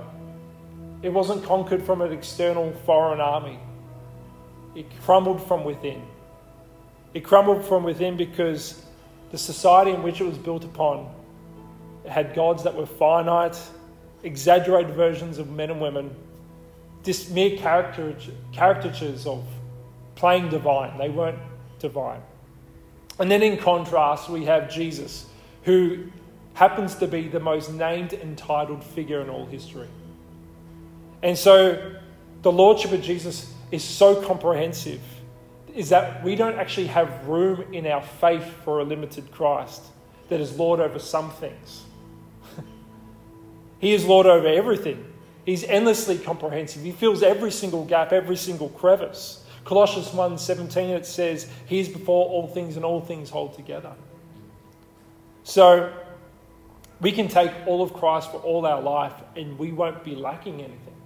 It 1.02 1.10
wasn't 1.10 1.44
conquered 1.44 1.84
from 1.84 2.02
an 2.02 2.12
external 2.12 2.74
foreign 2.86 3.22
army. 3.22 3.60
It 4.76 4.86
crumbled 5.04 5.46
from 5.48 5.64
within. 5.64 6.02
It 7.14 7.22
crumbled 7.22 7.66
from 7.66 7.84
within 7.84 8.18
because 8.18 8.84
the 9.32 9.38
society 9.38 9.92
in 9.92 10.04
which 10.04 10.22
it 10.22 10.26
was 10.26 10.38
built 10.38 10.64
upon 10.64 11.14
had 12.08 12.34
gods 12.34 12.64
that 12.64 12.76
were 12.76 12.86
finite, 12.86 13.58
exaggerated 14.24 14.94
versions 14.94 15.38
of 15.38 15.50
men 15.50 15.70
and 15.70 15.82
women, 15.82 16.16
just 17.04 17.32
mere 17.32 17.58
caricatures 17.58 19.26
of 19.26 19.46
playing 20.16 20.50
divine. 20.50 20.98
They 20.98 21.10
weren't 21.10 21.40
divine. 21.80 22.22
And 23.20 23.30
then 23.30 23.44
in 23.44 23.58
contrast, 23.58 24.30
we 24.30 24.46
have 24.46 24.70
Jesus, 24.72 25.26
who 25.64 26.06
happens 26.54 26.96
to 26.96 27.08
be 27.08 27.28
the 27.28 27.40
most 27.40 27.72
named 27.72 28.14
and 28.14 28.38
titled 28.38 28.84
figure 28.84 29.22
in 29.22 29.30
all 29.30 29.46
history. 29.46 29.88
And 31.22 31.38
so 31.38 31.96
the 32.42 32.52
Lordship 32.52 32.92
of 32.92 33.02
Jesus 33.02 33.54
is 33.72 33.84
so 33.84 34.22
comprehensive 34.26 35.02
is 35.76 35.90
that 35.90 36.24
we 36.24 36.36
don't 36.36 36.58
actually 36.58 36.88
have 36.88 37.28
room 37.28 37.74
in 37.74 37.86
our 37.86 38.02
faith 38.02 38.46
for 38.64 38.80
a 38.80 38.84
limited 38.84 39.32
Christ 39.32 39.84
that 40.30 40.40
is 40.40 40.58
Lord 40.58 40.80
over 40.80 41.00
some 41.00 41.32
things. 41.32 41.84
he 43.80 43.94
is 43.94 44.06
Lord 44.06 44.26
over 44.26 44.48
everything. 44.48 45.06
He's 45.50 45.64
endlessly 45.64 46.20
comprehensive. 46.20 46.84
He 46.84 46.92
fills 46.92 47.24
every 47.24 47.50
single 47.50 47.84
gap, 47.84 48.14
every 48.14 48.36
single 48.36 48.70
crevice. 48.70 49.44
Colossians 49.66 50.14
1:17 50.14 50.92
it 50.92 51.08
says, 51.08 51.50
"He 51.66 51.80
is 51.80 51.90
before 51.90 52.30
all 52.30 52.46
things 52.46 52.76
and 52.76 52.86
all 52.86 53.02
things 53.02 53.32
hold 53.32 53.56
together." 53.56 53.94
So 55.44 55.92
we 57.02 57.12
can 57.12 57.28
take 57.28 57.52
all 57.66 57.82
of 57.82 57.94
Christ 57.94 58.30
for 58.30 58.38
all 58.38 58.68
our 58.68 58.80
life 58.80 59.16
and 59.36 59.58
we 59.58 59.72
won't 59.72 60.04
be 60.04 60.14
lacking 60.14 60.62
anything. 60.62 61.02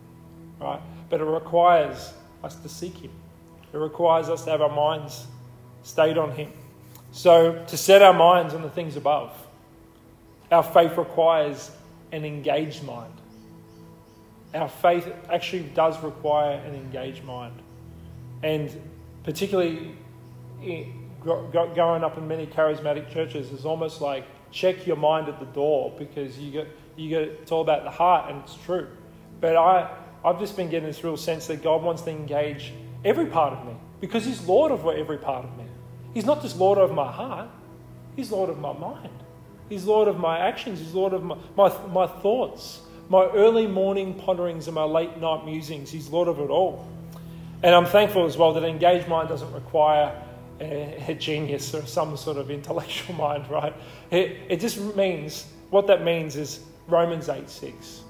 Right? 0.60 0.82
But 1.10 1.22
it 1.22 1.26
requires 1.26 2.14
us 2.44 2.56
to 2.56 2.68
seek 2.68 2.98
him. 2.98 3.12
It 3.72 3.78
requires 3.78 4.28
us 4.28 4.44
to 4.44 4.52
have 4.52 4.62
our 4.62 4.76
minds 4.76 5.26
stayed 5.84 6.18
on 6.18 6.32
Him. 6.32 6.52
So, 7.14 7.64
to 7.68 7.78
set 7.78 8.02
our 8.02 8.12
minds 8.14 8.54
on 8.54 8.62
the 8.62 8.70
things 8.70 8.98
above, 8.98 9.32
our 10.52 10.64
faith 10.64 10.98
requires 10.98 11.72
an 12.12 12.26
engaged 12.26 12.84
mind. 12.84 13.14
Our 14.54 14.70
faith 14.70 15.12
actually 15.32 15.64
does 15.64 16.02
require 16.04 16.58
an 16.60 16.76
engaged 16.76 17.24
mind. 17.24 17.62
And 18.44 18.70
particularly 19.24 19.96
growing 21.22 22.04
up 22.04 22.18
in 22.18 22.28
many 22.28 22.46
charismatic 22.46 23.10
churches 23.12 23.52
is 23.52 23.66
almost 23.66 24.02
like 24.02 24.26
check 24.52 24.86
your 24.86 24.98
mind 24.98 25.28
at 25.28 25.40
the 25.40 25.46
door 25.48 25.94
because 25.98 26.38
you 26.38 26.52
get, 26.52 26.68
you 26.96 27.10
get 27.10 27.22
it's 27.22 27.52
all 27.52 27.62
about 27.62 27.84
the 27.84 27.92
heart 27.92 28.30
and 28.32 28.44
it's 28.44 28.56
true. 28.66 28.88
But 29.42 29.56
I, 29.56 29.90
I've 30.24 30.40
just 30.40 30.56
been 30.56 30.70
getting 30.70 30.88
this 30.88 31.04
real 31.04 31.18
sense 31.18 31.48
that 31.48 31.64
God 31.64 31.82
wants 31.82 32.04
to 32.04 32.12
engage 32.12 32.72
every 33.04 33.26
part 33.26 33.54
of 33.54 33.66
me 33.66 33.74
because 34.00 34.26
He's 34.26 34.42
Lord 34.48 34.72
of 34.72 34.86
every 34.86 35.18
part 35.18 35.44
of 35.44 35.58
me. 35.58 35.66
He's 36.14 36.26
not 36.26 36.42
just 36.42 36.58
Lord 36.58 36.78
of 36.78 36.94
my 36.94 37.12
heart, 37.12 37.50
He's 38.16 38.32
Lord 38.32 38.50
of 38.50 38.60
my 38.60 38.74
mind. 38.74 39.10
He's 39.70 39.86
Lord 39.86 40.08
of 40.08 40.20
my 40.20 40.38
actions, 40.38 40.80
He's 40.80 40.94
Lord 40.94 41.14
of 41.14 41.24
my, 41.24 41.38
my, 41.58 41.70
my 41.88 42.08
thoughts, 42.08 42.82
my 43.10 43.26
early 43.26 43.68
morning 43.68 44.14
ponderings 44.14 44.68
and 44.68 44.76
my 44.76 44.84
late 44.84 45.18
night 45.20 45.46
musings. 45.46 45.92
He's 45.92 46.10
Lord 46.10 46.28
of 46.28 46.40
it 46.40 46.50
all. 46.50 46.88
And 47.62 47.74
I'm 47.74 47.86
thankful 47.86 48.26
as 48.26 48.38
well 48.38 48.54
that 48.54 48.64
an 48.64 48.70
engaged 48.70 49.08
mind 49.08 49.30
doesn't 49.30 49.52
require 49.54 50.14
a, 50.60 51.04
a 51.08 51.14
genius 51.14 51.74
or 51.74 51.86
some 51.86 52.16
sort 52.18 52.38
of 52.38 52.52
intellectual 52.52 53.16
mind, 53.18 53.50
right? 53.50 53.74
It, 54.12 54.38
it 54.50 54.60
just 54.60 54.80
means, 54.96 55.46
what 55.70 55.88
that 55.88 56.04
means 56.04 56.36
is 56.36 56.62
Romans 56.88 57.30
8 57.30 57.50
6. 57.50 58.02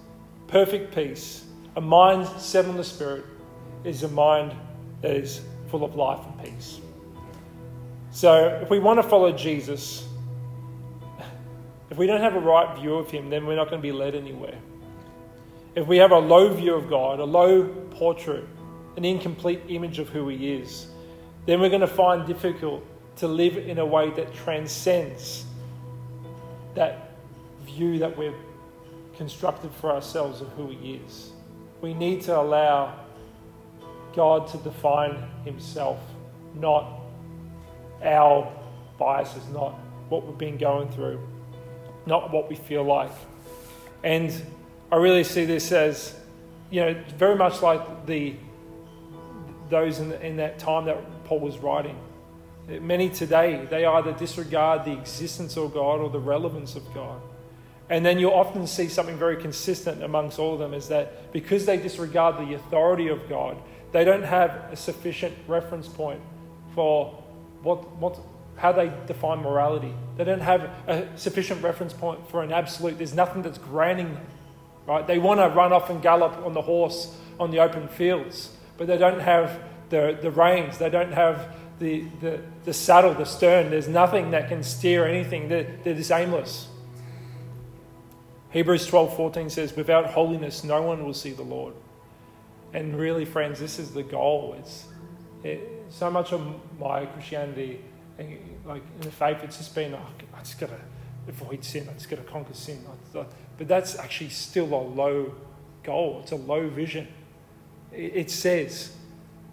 Perfect 0.47 0.93
peace. 0.93 1.45
A 1.75 1.81
mind 1.81 2.27
set 2.39 2.65
on 2.65 2.77
the 2.77 2.83
Spirit 2.83 3.25
is 3.83 4.03
a 4.03 4.09
mind 4.09 4.53
that 5.01 5.15
is 5.15 5.41
full 5.69 5.83
of 5.83 5.95
life 5.95 6.19
and 6.25 6.43
peace. 6.43 6.79
So, 8.11 8.59
if 8.61 8.69
we 8.69 8.77
want 8.77 9.01
to 9.01 9.03
follow 9.07 9.31
Jesus, 9.31 10.07
if 11.89 11.97
we 11.97 12.05
don't 12.05 12.21
have 12.21 12.35
a 12.35 12.39
right 12.39 12.77
view 12.77 12.95
of 12.95 13.09
Him, 13.09 13.29
then 13.29 13.45
we're 13.45 13.55
not 13.55 13.69
going 13.69 13.81
to 13.81 13.87
be 13.87 13.91
led 13.91 14.13
anywhere. 14.13 14.57
If 15.75 15.87
we 15.87 15.97
have 15.97 16.11
a 16.11 16.19
low 16.19 16.53
view 16.53 16.75
of 16.75 16.87
God, 16.87 17.19
a 17.19 17.23
low 17.23 17.63
portrait, 17.91 18.45
an 18.95 19.03
incomplete 19.03 19.61
image 19.69 19.97
of 19.97 20.09
who 20.09 20.27
He 20.27 20.53
is, 20.53 20.87
then 21.45 21.59
we're 21.59 21.69
going 21.69 21.81
to 21.81 21.87
find 21.87 22.27
difficult 22.27 22.85
to 23.17 23.27
live 23.27 23.57
in 23.57 23.79
a 23.79 23.85
way 23.85 24.11
that 24.11 24.33
transcends 24.33 25.45
that 26.75 27.11
view 27.65 27.99
that 27.99 28.15
we've 28.17 28.35
constructed 29.17 29.71
for 29.79 29.91
ourselves 29.91 30.41
of 30.41 30.49
who 30.49 30.69
He 30.69 30.95
is. 30.95 31.31
We 31.81 31.93
need 31.93 32.21
to 32.23 32.37
allow 32.37 32.99
God 34.15 34.47
to 34.49 34.57
define 34.57 35.27
Himself, 35.43 35.99
not 36.53 37.01
our 38.03 38.51
biases, 38.99 39.47
not 39.49 39.71
what 40.09 40.25
we've 40.25 40.37
been 40.37 40.57
going 40.57 40.89
through, 40.89 41.19
not 42.05 42.31
what 42.31 42.47
we 42.47 42.55
feel 42.55 42.83
like. 42.83 43.11
And 44.03 44.31
I 44.93 44.97
really 44.97 45.23
see 45.23 45.45
this 45.45 45.71
as, 45.71 46.13
you 46.69 46.81
know, 46.81 46.95
very 47.17 47.35
much 47.35 47.63
like 47.63 48.05
the 48.05 48.35
those 49.71 49.97
in, 49.97 50.11
in 50.11 50.37
that 50.37 50.59
time 50.59 50.85
that 50.85 51.23
Paul 51.25 51.39
was 51.39 51.57
writing. 51.57 51.97
Many 52.67 53.09
today, 53.09 53.65
they 53.71 53.85
either 53.85 54.11
disregard 54.11 54.85
the 54.85 54.91
existence 54.91 55.57
of 55.57 55.73
God 55.73 55.99
or 55.99 56.11
the 56.11 56.19
relevance 56.19 56.75
of 56.75 56.93
God. 56.93 57.19
And 57.89 58.05
then 58.05 58.19
you'll 58.19 58.35
often 58.35 58.67
see 58.67 58.87
something 58.87 59.17
very 59.17 59.35
consistent 59.35 60.03
amongst 60.03 60.37
all 60.37 60.53
of 60.53 60.59
them 60.59 60.75
is 60.75 60.89
that 60.89 61.33
because 61.33 61.65
they 61.65 61.77
disregard 61.77 62.37
the 62.47 62.53
authority 62.53 63.07
of 63.07 63.27
God, 63.27 63.57
they 63.93 64.03
don't 64.03 64.21
have 64.21 64.51
a 64.71 64.75
sufficient 64.75 65.33
reference 65.47 65.87
point 65.87 66.21
for 66.75 67.07
what, 67.63 67.97
what, 67.97 68.19
how 68.57 68.71
they 68.71 68.91
define 69.07 69.39
morality. 69.39 69.95
They 70.17 70.23
don't 70.23 70.41
have 70.41 70.69
a 70.85 71.07
sufficient 71.15 71.63
reference 71.63 71.93
point 71.93 72.29
for 72.29 72.43
an 72.43 72.51
absolute. 72.51 72.99
There's 72.99 73.15
nothing 73.15 73.41
that's 73.41 73.57
granting 73.57 74.19
right? 74.85 75.05
They 75.05 75.19
want 75.19 75.39
to 75.39 75.47
run 75.47 75.73
off 75.73 75.89
and 75.89 76.01
gallop 76.01 76.37
on 76.45 76.53
the 76.53 76.61
horse 76.61 77.15
on 77.39 77.51
the 77.51 77.59
open 77.59 77.87
fields, 77.87 78.49
but 78.77 78.87
they 78.87 78.97
don't 78.97 79.19
have 79.19 79.59
the, 79.89 80.17
the 80.21 80.31
reins. 80.31 80.77
They 80.77 80.89
don't 80.89 81.13
have 81.13 81.55
the, 81.79 82.05
the, 82.21 82.41
the 82.65 82.73
saddle, 82.73 83.13
the 83.13 83.25
stern. 83.25 83.69
There's 83.69 83.87
nothing 83.87 84.31
that 84.31 84.49
can 84.49 84.63
steer 84.63 85.05
anything. 85.05 85.49
They're, 85.49 85.77
they're 85.83 85.95
just 85.95 86.11
aimless. 86.11 86.67
Hebrews 88.51 88.87
12:14 88.87 89.49
says, 89.49 89.75
"Without 89.75 90.11
holiness, 90.11 90.63
no 90.63 90.83
one 90.83 91.03
will 91.03 91.15
see 91.15 91.31
the 91.31 91.43
Lord." 91.43 91.73
And 92.71 92.95
really, 92.97 93.25
friends, 93.25 93.59
this 93.59 93.79
is 93.79 93.91
the 93.91 94.03
goal. 94.03 94.55
It's 94.59 94.85
it, 95.43 95.85
so 95.89 96.09
much 96.09 96.33
of 96.33 96.41
my 96.79 97.05
Christianity, 97.05 97.81
like 98.65 98.83
in 98.95 99.01
the 99.01 99.11
faith, 99.11 99.37
it's 99.43 99.57
just 99.57 99.75
been, 99.75 99.93
oh, 99.93 100.05
I 100.35 100.39
just 100.39 100.59
got 100.59 100.69
to 100.69 100.79
avoid 101.27 101.63
sin. 101.63 101.87
I 101.89 101.93
just 101.93 102.09
got 102.09 102.17
to 102.17 102.23
conquer 102.23 102.53
sin. 102.53 102.83
But 103.13 103.67
that's 103.67 103.97
actually 103.97 104.29
still 104.29 104.73
a 104.73 104.83
low 104.83 105.35
goal. 105.83 106.19
It's 106.23 106.31
a 106.31 106.37
low 106.37 106.67
vision. 106.69 107.07
It 107.91 108.31
says, 108.31 108.93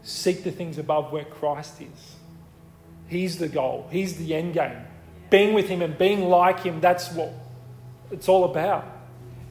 seek 0.02 0.44
the 0.44 0.50
things 0.50 0.78
above 0.78 1.12
where 1.12 1.24
Christ 1.24 1.80
is. 1.80 2.16
He's 3.06 3.38
the 3.38 3.48
goal. 3.48 3.88
He's 3.90 4.16
the 4.16 4.35
end 4.35 4.54
game. 4.54 4.78
Being 5.28 5.52
with 5.52 5.68
Him 5.68 5.83
and 5.83 5.98
being 5.98 6.28
like 6.28 6.61
Him, 6.61 6.80
that's 6.80 7.12
what 7.12 7.33
it's 8.11 8.28
all 8.28 8.44
about. 8.44 8.87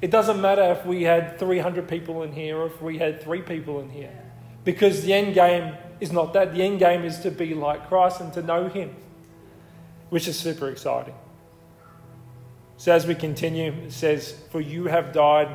It 0.01 0.11
doesn't 0.11 0.41
matter 0.41 0.63
if 0.63 0.85
we 0.85 1.03
had 1.03 1.37
300 1.37 1.87
people 1.87 2.23
in 2.23 2.31
here 2.31 2.57
or 2.57 2.67
if 2.67 2.81
we 2.81 2.97
had 2.97 3.21
three 3.21 3.41
people 3.41 3.81
in 3.81 3.89
here. 3.89 4.17
Because 4.63 5.03
the 5.03 5.13
end 5.13 5.33
game 5.35 5.75
is 5.99 6.11
not 6.11 6.33
that. 6.33 6.53
The 6.53 6.61
end 6.61 6.79
game 6.79 7.03
is 7.03 7.19
to 7.19 7.31
be 7.31 7.53
like 7.53 7.87
Christ 7.89 8.21
and 8.21 8.31
to 8.33 8.41
know 8.41 8.69
Him, 8.69 8.95
which 10.09 10.27
is 10.27 10.39
super 10.39 10.69
exciting. 10.69 11.13
So 12.79 12.93
as 12.93 13.05
we 13.05 13.13
continue, 13.13 13.73
it 13.73 13.91
says, 13.91 14.31
For 14.51 14.61
you 14.61 14.85
have 14.85 15.11
died, 15.11 15.49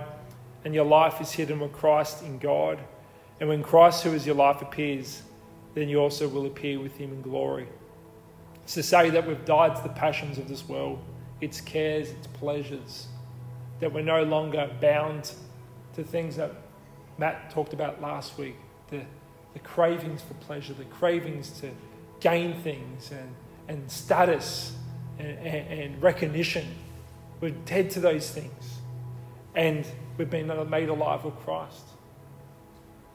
and 0.62 0.74
your 0.74 0.84
life 0.84 1.22
is 1.22 1.32
hidden 1.32 1.58
with 1.58 1.72
Christ 1.72 2.22
in 2.22 2.38
God. 2.38 2.78
And 3.40 3.48
when 3.48 3.62
Christ, 3.62 4.04
who 4.04 4.12
is 4.12 4.26
your 4.26 4.34
life, 4.34 4.60
appears, 4.60 5.22
then 5.74 5.88
you 5.88 6.00
also 6.00 6.28
will 6.28 6.44
appear 6.44 6.78
with 6.78 6.98
Him 6.98 7.12
in 7.12 7.22
glory. 7.22 7.66
It's 8.62 8.74
to 8.74 8.82
say 8.82 9.08
that 9.08 9.26
we've 9.26 9.42
died 9.46 9.74
to 9.74 9.82
the 9.82 9.88
passions 9.88 10.36
of 10.36 10.48
this 10.48 10.68
world, 10.68 11.02
its 11.40 11.62
cares, 11.62 12.10
its 12.10 12.26
pleasures 12.26 13.08
that 13.80 13.90
we're 13.90 14.02
no 14.02 14.22
longer 14.22 14.70
bound 14.82 15.32
to 15.94 16.04
things 16.04 16.36
that 16.36 16.52
Matt 17.16 17.50
talked 17.50 17.72
about 17.72 18.02
last 18.02 18.36
week 18.38 18.56
the, 18.90 19.00
the 19.54 19.58
cravings 19.60 20.20
for 20.20 20.34
pleasure, 20.34 20.74
the 20.74 20.84
cravings 20.84 21.58
to 21.60 21.70
gain 22.20 22.60
things 22.60 23.10
and, 23.10 23.34
and 23.66 23.90
status 23.90 24.76
and, 25.18 25.38
and, 25.38 25.80
and 25.80 26.02
recognition. 26.02 26.66
We're 27.40 27.50
dead 27.50 27.90
to 27.90 28.00
those 28.00 28.30
things. 28.30 28.78
And 29.54 29.86
we've 30.16 30.30
been 30.30 30.48
made 30.70 30.88
alive 30.88 31.24
with 31.24 31.36
Christ. 31.36 31.84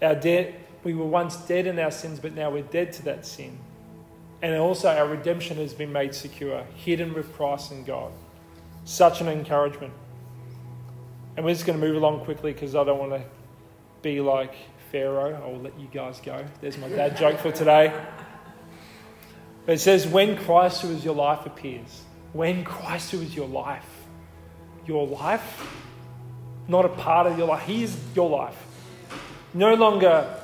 Our 0.02 0.16
debt, 0.16 0.56
we 0.84 0.94
were 0.94 1.06
once 1.06 1.36
dead 1.36 1.68
in 1.68 1.78
our 1.80 1.92
sins, 1.92 2.20
but 2.20 2.34
now 2.34 2.50
we're 2.50 2.64
dead 2.64 2.94
to 2.94 3.04
that 3.04 3.26
sin. 3.26 3.58
And 4.42 4.56
also, 4.56 4.88
our 4.88 5.08
redemption 5.08 5.58
has 5.58 5.74
been 5.74 5.92
made 5.92 6.16
secure, 6.16 6.64
hidden 6.76 7.14
with 7.14 7.34
Christ 7.34 7.72
and 7.72 7.86
God. 7.86 8.12
Such 8.86 9.20
an 9.20 9.28
encouragement. 9.28 9.94
And 11.36 11.46
we're 11.46 11.54
just 11.54 11.66
going 11.66 11.80
to 11.80 11.86
move 11.86 11.98
along 11.98 12.24
quickly 12.24 12.54
because 12.54 12.76
I 12.76 12.84
don't 12.86 13.00
want 13.00 13.12
to 13.12 13.24
be 14.02 14.22
like 14.22 14.56
Pharaoh. 14.92 15.42
I'll 15.44 15.60
let 15.60 15.78
you 15.78 15.88
guys 15.94 16.22
go. 16.22 16.46
There's 16.62 16.78
my 16.78 16.88
dad 16.88 17.18
joke 17.18 17.40
for 17.40 17.52
today. 17.52 17.94
But 19.66 19.74
it 19.74 19.80
says, 19.80 20.08
when 20.08 20.38
Christ, 20.38 20.82
who 20.82 20.90
is 20.90 21.04
your 21.04 21.16
life, 21.16 21.46
appears, 21.46 22.04
when 22.32 22.64
Christ, 22.64 23.12
who 23.12 23.20
is 23.22 23.36
your 23.36 23.48
life, 23.48 23.86
your 24.90 25.08
life, 25.08 25.68
not 26.68 26.84
a 26.84 26.90
part 26.90 27.28
of 27.28 27.38
your 27.38 27.48
life, 27.48 27.64
He 27.66 27.84
is 27.84 27.96
your 28.16 28.30
life. 28.30 28.58
No 29.54 29.76
longer, 29.76 30.36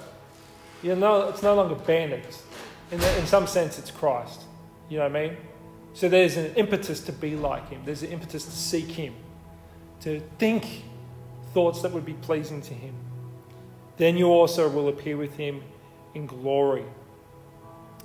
you 0.84 0.96
know, 0.96 1.28
it's 1.30 1.44
no 1.44 1.56
longer 1.56 1.76
bandits. 1.76 2.44
In, 2.92 3.02
in 3.02 3.26
some 3.26 3.48
sense, 3.48 3.80
it's 3.80 3.92
Christ. 3.92 4.44
You 4.88 5.00
know 5.00 5.10
what 5.10 5.16
I 5.16 5.28
mean? 5.28 5.38
So 5.94 6.08
there's 6.08 6.38
an 6.38 6.54
impetus 6.56 7.00
to 7.02 7.12
be 7.12 7.36
like 7.36 7.70
Him, 7.70 7.82
there's 7.86 8.04
an 8.04 8.12
impetus 8.12 8.46
to 8.46 8.52
seek 8.52 8.88
Him, 8.88 9.16
to 10.02 10.22
think 10.38 10.84
thoughts 11.54 11.82
that 11.82 11.92
would 11.92 12.06
be 12.06 12.14
pleasing 12.14 12.62
to 12.62 12.74
Him. 12.74 12.94
Then 13.98 14.16
you 14.16 14.28
also 14.28 14.70
will 14.70 14.90
appear 14.90 15.18
with 15.18 15.36
Him 15.38 15.64
in 16.14 16.28
glory. 16.28 16.86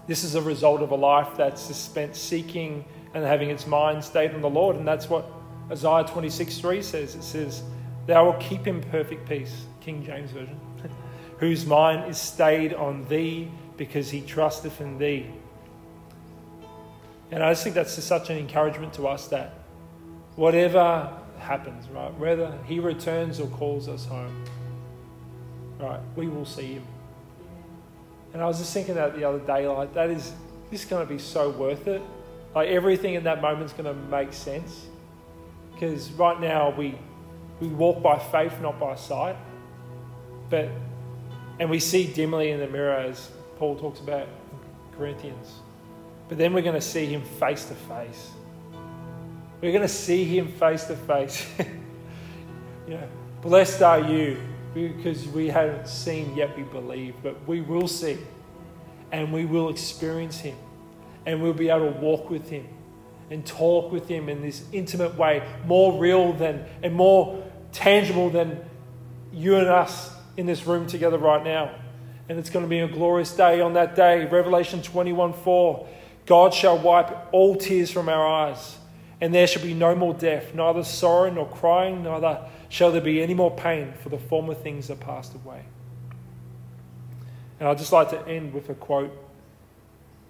This 0.06 0.24
is 0.24 0.34
a 0.34 0.42
result 0.42 0.80
of 0.80 0.90
a 0.90 0.96
life 0.96 1.36
that's 1.36 1.62
spent 1.76 2.16
seeking 2.16 2.84
and 3.12 3.24
having 3.24 3.50
its 3.50 3.66
mind 3.66 4.02
stayed 4.02 4.34
on 4.34 4.40
the 4.40 4.48
Lord. 4.48 4.76
And 4.76 4.86
that's 4.86 5.10
what 5.10 5.30
Isaiah 5.70 6.04
26 6.04 6.58
3 6.58 6.82
says. 6.82 7.14
It 7.14 7.22
says, 7.22 7.62
Thou 8.06 8.26
will 8.26 8.40
keep 8.40 8.66
in 8.66 8.80
perfect 8.80 9.28
peace, 9.28 9.66
King 9.80 10.04
James 10.04 10.30
Version, 10.32 10.58
whose 11.38 11.64
mind 11.64 12.10
is 12.10 12.18
stayed 12.18 12.74
on 12.74 13.06
thee 13.08 13.50
because 13.76 14.10
he 14.10 14.20
trusteth 14.20 14.80
in 14.80 14.98
thee. 14.98 15.26
And 17.30 17.42
I 17.42 17.52
just 17.52 17.62
think 17.62 17.74
that's 17.74 17.92
such 18.02 18.30
an 18.30 18.38
encouragement 18.38 18.92
to 18.94 19.06
us 19.06 19.28
that 19.28 19.54
whatever 20.34 21.12
happens, 21.38 21.88
right, 21.88 22.12
whether 22.18 22.52
he 22.66 22.80
returns 22.80 23.38
or 23.38 23.46
calls 23.48 23.88
us 23.88 24.04
home, 24.04 24.44
right, 25.78 26.00
we 26.16 26.28
will 26.28 26.44
see 26.44 26.74
him. 26.74 26.84
And 28.32 28.42
I 28.42 28.46
was 28.46 28.58
just 28.58 28.72
thinking 28.72 28.94
that 28.96 29.16
the 29.16 29.24
other 29.24 29.38
day, 29.38 29.66
like, 29.66 29.94
that 29.94 30.10
is, 30.10 30.32
this 30.70 30.82
is 30.84 30.88
going 30.88 31.06
to 31.06 31.12
be 31.12 31.18
so 31.18 31.50
worth 31.50 31.86
it. 31.88 32.02
Like, 32.54 32.68
everything 32.68 33.14
in 33.14 33.24
that 33.24 33.40
moment 33.40 33.66
is 33.66 33.72
going 33.72 33.84
to 33.84 33.94
make 34.08 34.32
sense. 34.32 34.86
Because 35.80 36.10
right 36.12 36.38
now, 36.38 36.68
we, 36.68 36.94
we 37.58 37.68
walk 37.68 38.02
by 38.02 38.18
faith, 38.18 38.60
not 38.60 38.78
by 38.78 38.96
sight. 38.96 39.34
But, 40.50 40.68
and 41.58 41.70
we 41.70 41.80
see 41.80 42.06
dimly 42.12 42.50
in 42.50 42.60
the 42.60 42.68
mirror, 42.68 42.96
as 42.96 43.30
Paul 43.56 43.78
talks 43.78 44.00
about 44.00 44.28
in 44.28 44.98
Corinthians. 44.98 45.54
But 46.28 46.36
then 46.36 46.52
we're 46.52 46.60
going 46.60 46.74
to 46.74 46.82
see 46.82 47.06
him 47.06 47.22
face 47.22 47.64
to 47.64 47.74
face. 47.74 48.30
We're 49.62 49.72
going 49.72 49.80
to 49.80 49.88
see 49.88 50.24
him 50.24 50.52
face 50.52 50.84
to 50.84 50.96
face. 50.96 51.46
You 52.88 52.96
know, 52.96 53.08
blessed 53.40 53.82
are 53.82 54.00
you 54.00 54.36
because 54.74 55.28
we 55.28 55.46
haven't 55.48 55.86
seen 55.86 56.34
yet 56.34 56.56
we 56.56 56.64
believe, 56.64 57.14
but 57.22 57.36
we 57.46 57.60
will 57.60 57.86
see 57.86 58.18
and 59.12 59.32
we 59.32 59.44
will 59.44 59.68
experience 59.68 60.40
Him 60.40 60.56
and 61.26 61.40
we'll 61.40 61.52
be 61.52 61.68
able 61.68 61.92
to 61.92 62.00
walk 62.00 62.30
with 62.30 62.48
Him 62.48 62.66
and 63.30 63.46
talk 63.46 63.92
with 63.92 64.08
Him 64.08 64.28
in 64.28 64.42
this 64.42 64.64
intimate 64.72 65.16
way, 65.16 65.42
more 65.64 65.98
real 65.98 66.32
than 66.32 66.64
and 66.82 66.94
more 66.94 67.42
tangible 67.72 68.30
than 68.30 68.62
you 69.32 69.56
and 69.56 69.68
us 69.68 70.10
in 70.36 70.46
this 70.46 70.66
room 70.66 70.86
together 70.86 71.18
right 71.18 71.44
now. 71.44 71.74
And 72.28 72.38
it's 72.38 72.50
going 72.50 72.64
to 72.64 72.68
be 72.68 72.80
a 72.80 72.88
glorious 72.88 73.32
day 73.32 73.60
on 73.60 73.74
that 73.74 73.94
day. 73.94 74.26
Revelation 74.26 74.82
21 74.82 75.32
4 75.32 75.86
God 76.26 76.54
shall 76.54 76.78
wipe 76.78 77.32
all 77.32 77.56
tears 77.56 77.90
from 77.90 78.08
our 78.08 78.26
eyes, 78.26 78.78
and 79.20 79.34
there 79.34 79.46
shall 79.46 79.62
be 79.62 79.74
no 79.74 79.94
more 79.94 80.14
death, 80.14 80.54
neither 80.54 80.84
sorrow 80.84 81.30
nor 81.30 81.48
crying, 81.48 82.04
neither 82.04 82.40
shall 82.68 82.92
there 82.92 83.00
be 83.00 83.20
any 83.20 83.34
more 83.34 83.50
pain, 83.50 83.92
for 84.00 84.10
the 84.10 84.18
former 84.18 84.54
things 84.54 84.90
are 84.90 84.96
passed 84.96 85.34
away. 85.34 85.64
And 87.58 87.68
I'd 87.68 87.78
just 87.78 87.92
like 87.92 88.10
to 88.10 88.28
end 88.28 88.54
with 88.54 88.70
a 88.70 88.74
quote 88.74 89.10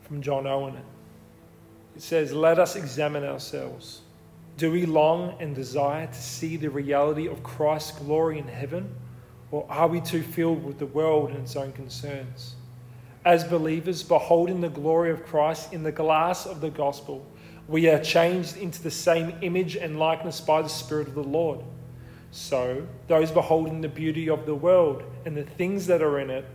from 0.02 0.22
John 0.22 0.46
Owen. 0.46 0.76
It 2.00 2.04
says, 2.04 2.32
Let 2.32 2.58
us 2.58 2.76
examine 2.76 3.24
ourselves. 3.24 4.00
Do 4.56 4.72
we 4.72 4.86
long 4.86 5.36
and 5.38 5.54
desire 5.54 6.06
to 6.06 6.14
see 6.14 6.56
the 6.56 6.70
reality 6.70 7.28
of 7.28 7.42
Christ's 7.42 7.98
glory 7.98 8.38
in 8.38 8.48
heaven, 8.48 8.94
or 9.50 9.66
are 9.68 9.86
we 9.86 10.00
too 10.00 10.22
filled 10.22 10.64
with 10.64 10.78
the 10.78 10.86
world 10.86 11.28
and 11.28 11.40
its 11.40 11.56
own 11.56 11.72
concerns? 11.72 12.54
As 13.26 13.44
believers, 13.44 14.02
beholding 14.02 14.62
the 14.62 14.70
glory 14.70 15.10
of 15.10 15.26
Christ 15.26 15.74
in 15.74 15.82
the 15.82 15.92
glass 15.92 16.46
of 16.46 16.62
the 16.62 16.70
gospel, 16.70 17.26
we 17.68 17.86
are 17.90 18.02
changed 18.02 18.56
into 18.56 18.82
the 18.82 18.90
same 18.90 19.34
image 19.42 19.76
and 19.76 19.98
likeness 19.98 20.40
by 20.40 20.62
the 20.62 20.70
Spirit 20.70 21.06
of 21.06 21.14
the 21.14 21.22
Lord. 21.22 21.60
So, 22.30 22.86
those 23.08 23.30
beholding 23.30 23.82
the 23.82 23.90
beauty 23.90 24.30
of 24.30 24.46
the 24.46 24.54
world 24.54 25.02
and 25.26 25.36
the 25.36 25.44
things 25.44 25.86
that 25.88 26.00
are 26.00 26.18
in 26.18 26.30
it 26.30 26.46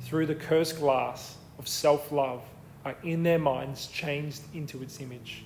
through 0.00 0.26
the 0.26 0.34
cursed 0.34 0.80
glass 0.80 1.36
of 1.56 1.68
self 1.68 2.10
love 2.10 2.42
are 2.84 2.96
in 3.02 3.22
their 3.22 3.38
minds 3.38 3.86
changed 3.86 4.42
into 4.54 4.82
its 4.82 5.00
image. 5.00 5.44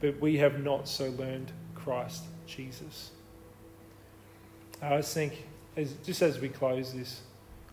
But 0.00 0.20
we 0.20 0.36
have 0.38 0.62
not 0.62 0.88
so 0.88 1.10
learned 1.10 1.52
Christ 1.74 2.24
Jesus. 2.46 3.10
I 4.80 4.96
just 4.96 5.14
think, 5.14 5.44
as, 5.76 5.92
just 6.04 6.22
as 6.22 6.40
we 6.40 6.48
close 6.48 6.92
this, 6.92 7.20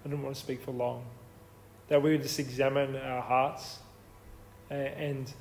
I 0.06 0.10
don't 0.10 0.22
want 0.22 0.36
to 0.36 0.42
speak 0.42 0.62
for 0.62 0.72
long, 0.72 1.04
that 1.88 2.02
we 2.02 2.12
would 2.12 2.22
just 2.22 2.40
examine 2.40 2.96
our 2.96 3.22
hearts 3.22 3.80
and, 4.70 4.88
and 4.88 5.34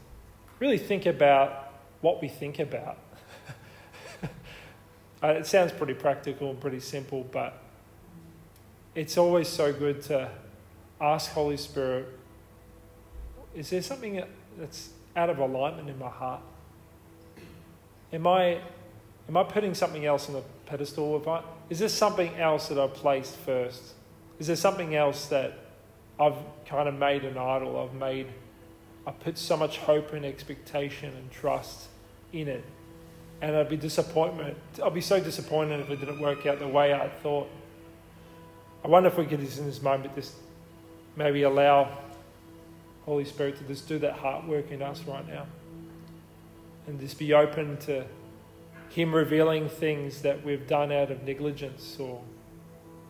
really 0.61 0.79
think 0.79 1.05
about 1.07 1.73
what 2.01 2.23
we 2.23 2.29
think 2.29 2.59
about. 2.59 2.99
Uh, 5.21 5.31
it 5.31 5.45
sounds 5.47 5.73
pretty 5.73 5.95
practical 5.95 6.51
and 6.51 6.61
pretty 6.61 6.79
simple, 6.79 7.27
but 7.33 7.61
it's 8.95 9.19
always 9.19 9.49
so 9.49 9.73
good 9.73 10.01
to 10.01 10.31
ask 11.01 11.33
Holy 11.33 11.57
Spirit, 11.57 12.07
is 13.55 13.71
there 13.71 13.83
something 13.83 14.23
that's 14.59 14.91
out 15.17 15.31
of 15.31 15.39
alignment 15.39 15.89
in 15.89 15.99
my 15.99 16.09
heart? 16.09 16.41
Am 18.13 18.27
I, 18.27 18.61
am 19.29 19.37
I 19.37 19.43
putting 19.45 19.75
something 19.75 20.05
else 20.05 20.29
on 20.29 20.35
the 20.35 20.43
pedestal? 20.67 21.23
I, 21.27 21.43
is 21.71 21.79
there 21.79 21.89
something 21.89 22.35
else 22.37 22.69
that 22.69 22.79
I've 22.79 22.95
placed 22.95 23.37
first? 23.37 23.83
Is 24.39 24.47
there 24.47 24.57
something 24.57 24.95
else 24.95 25.27
that 25.27 25.59
I've 26.19 26.37
kind 26.67 26.89
of 26.89 26.95
made 26.95 27.25
an 27.25 27.37
idol? 27.37 27.79
I've 27.81 27.95
made, 27.95 28.27
I 29.07 29.11
put 29.11 29.37
so 29.37 29.57
much 29.57 29.79
hope 29.79 30.13
and 30.13 30.25
expectation 30.25 31.15
and 31.15 31.31
trust 31.31 31.89
in 32.33 32.49
it 32.49 32.65
and 33.41 33.55
I'd 33.55 33.69
be 33.69 33.77
disappointment. 33.77 34.57
I'd 34.83 34.95
be 34.95 35.01
so 35.01 35.21
disappointed 35.21 35.81
if 35.81 35.91
it 35.91 36.01
didn't 36.01 36.21
work 36.21 36.47
out 36.47 36.59
the 36.59 36.69
way 36.69 36.93
I 36.93 37.09
thought. 37.09 37.49
I 38.85 38.89
wonder 38.89 39.09
if 39.09 39.17
we 39.17 39.27
could 39.27 39.41
just 39.41 39.59
in 39.59 39.67
this 39.67 39.83
moment 39.83 40.15
just 40.15 40.35
maybe 41.17 41.43
allow 41.43 41.99
Holy 43.09 43.25
Spirit 43.25 43.57
to 43.57 43.65
just 43.65 43.89
do 43.89 43.99
that 44.01 44.13
heart 44.13 44.47
work 44.47 44.71
in 44.71 44.83
us 44.83 45.03
right 45.05 45.27
now, 45.27 45.47
and 46.87 47.01
just 47.01 47.19
be 47.19 47.33
open 47.33 47.79
to 47.79 48.05
Him 48.91 49.15
revealing 49.15 49.71
things 49.71 50.21
that 50.21 50.45
we've 50.45 50.67
done 50.67 50.93
out 50.93 51.11
of 51.11 51.23
negligence 51.23 51.97
or 51.99 52.21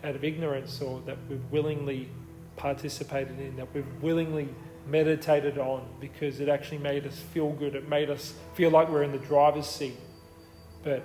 out 0.04 0.14
of 0.14 0.22
ignorance, 0.22 0.80
or 0.80 1.00
that 1.06 1.18
we've 1.28 1.42
willingly 1.50 2.08
participated 2.56 3.40
in, 3.40 3.56
that 3.56 3.66
we've 3.74 3.84
willingly 4.00 4.48
meditated 4.86 5.58
on 5.58 5.84
because 6.00 6.38
it 6.38 6.48
actually 6.48 6.78
made 6.78 7.04
us 7.04 7.18
feel 7.34 7.50
good. 7.50 7.74
It 7.74 7.88
made 7.88 8.08
us 8.08 8.34
feel 8.54 8.70
like 8.70 8.88
we're 8.88 9.02
in 9.02 9.10
the 9.10 9.18
driver's 9.18 9.66
seat. 9.66 9.96
But 10.84 11.02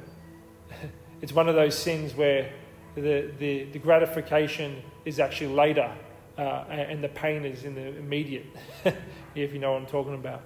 it's 1.21 1.33
one 1.33 1.49
of 1.49 1.55
those 1.55 1.75
sins 1.75 2.15
where 2.15 2.51
the, 2.93 3.31
the, 3.39 3.63
the 3.65 3.79
gratification 3.79 4.83
is 5.03 5.19
actually 5.19 5.53
later 5.55 5.91
uh, 6.37 6.65
and 6.69 7.03
the 7.03 7.09
pain 7.09 7.45
is 7.45 7.63
in 7.63 7.75
the 7.75 7.97
immediate, 7.97 8.45
if 9.35 9.53
you 9.53 9.59
know 9.59 9.73
what 9.73 9.81
I'm 9.81 9.87
talking 9.87 10.15
about. 10.15 10.41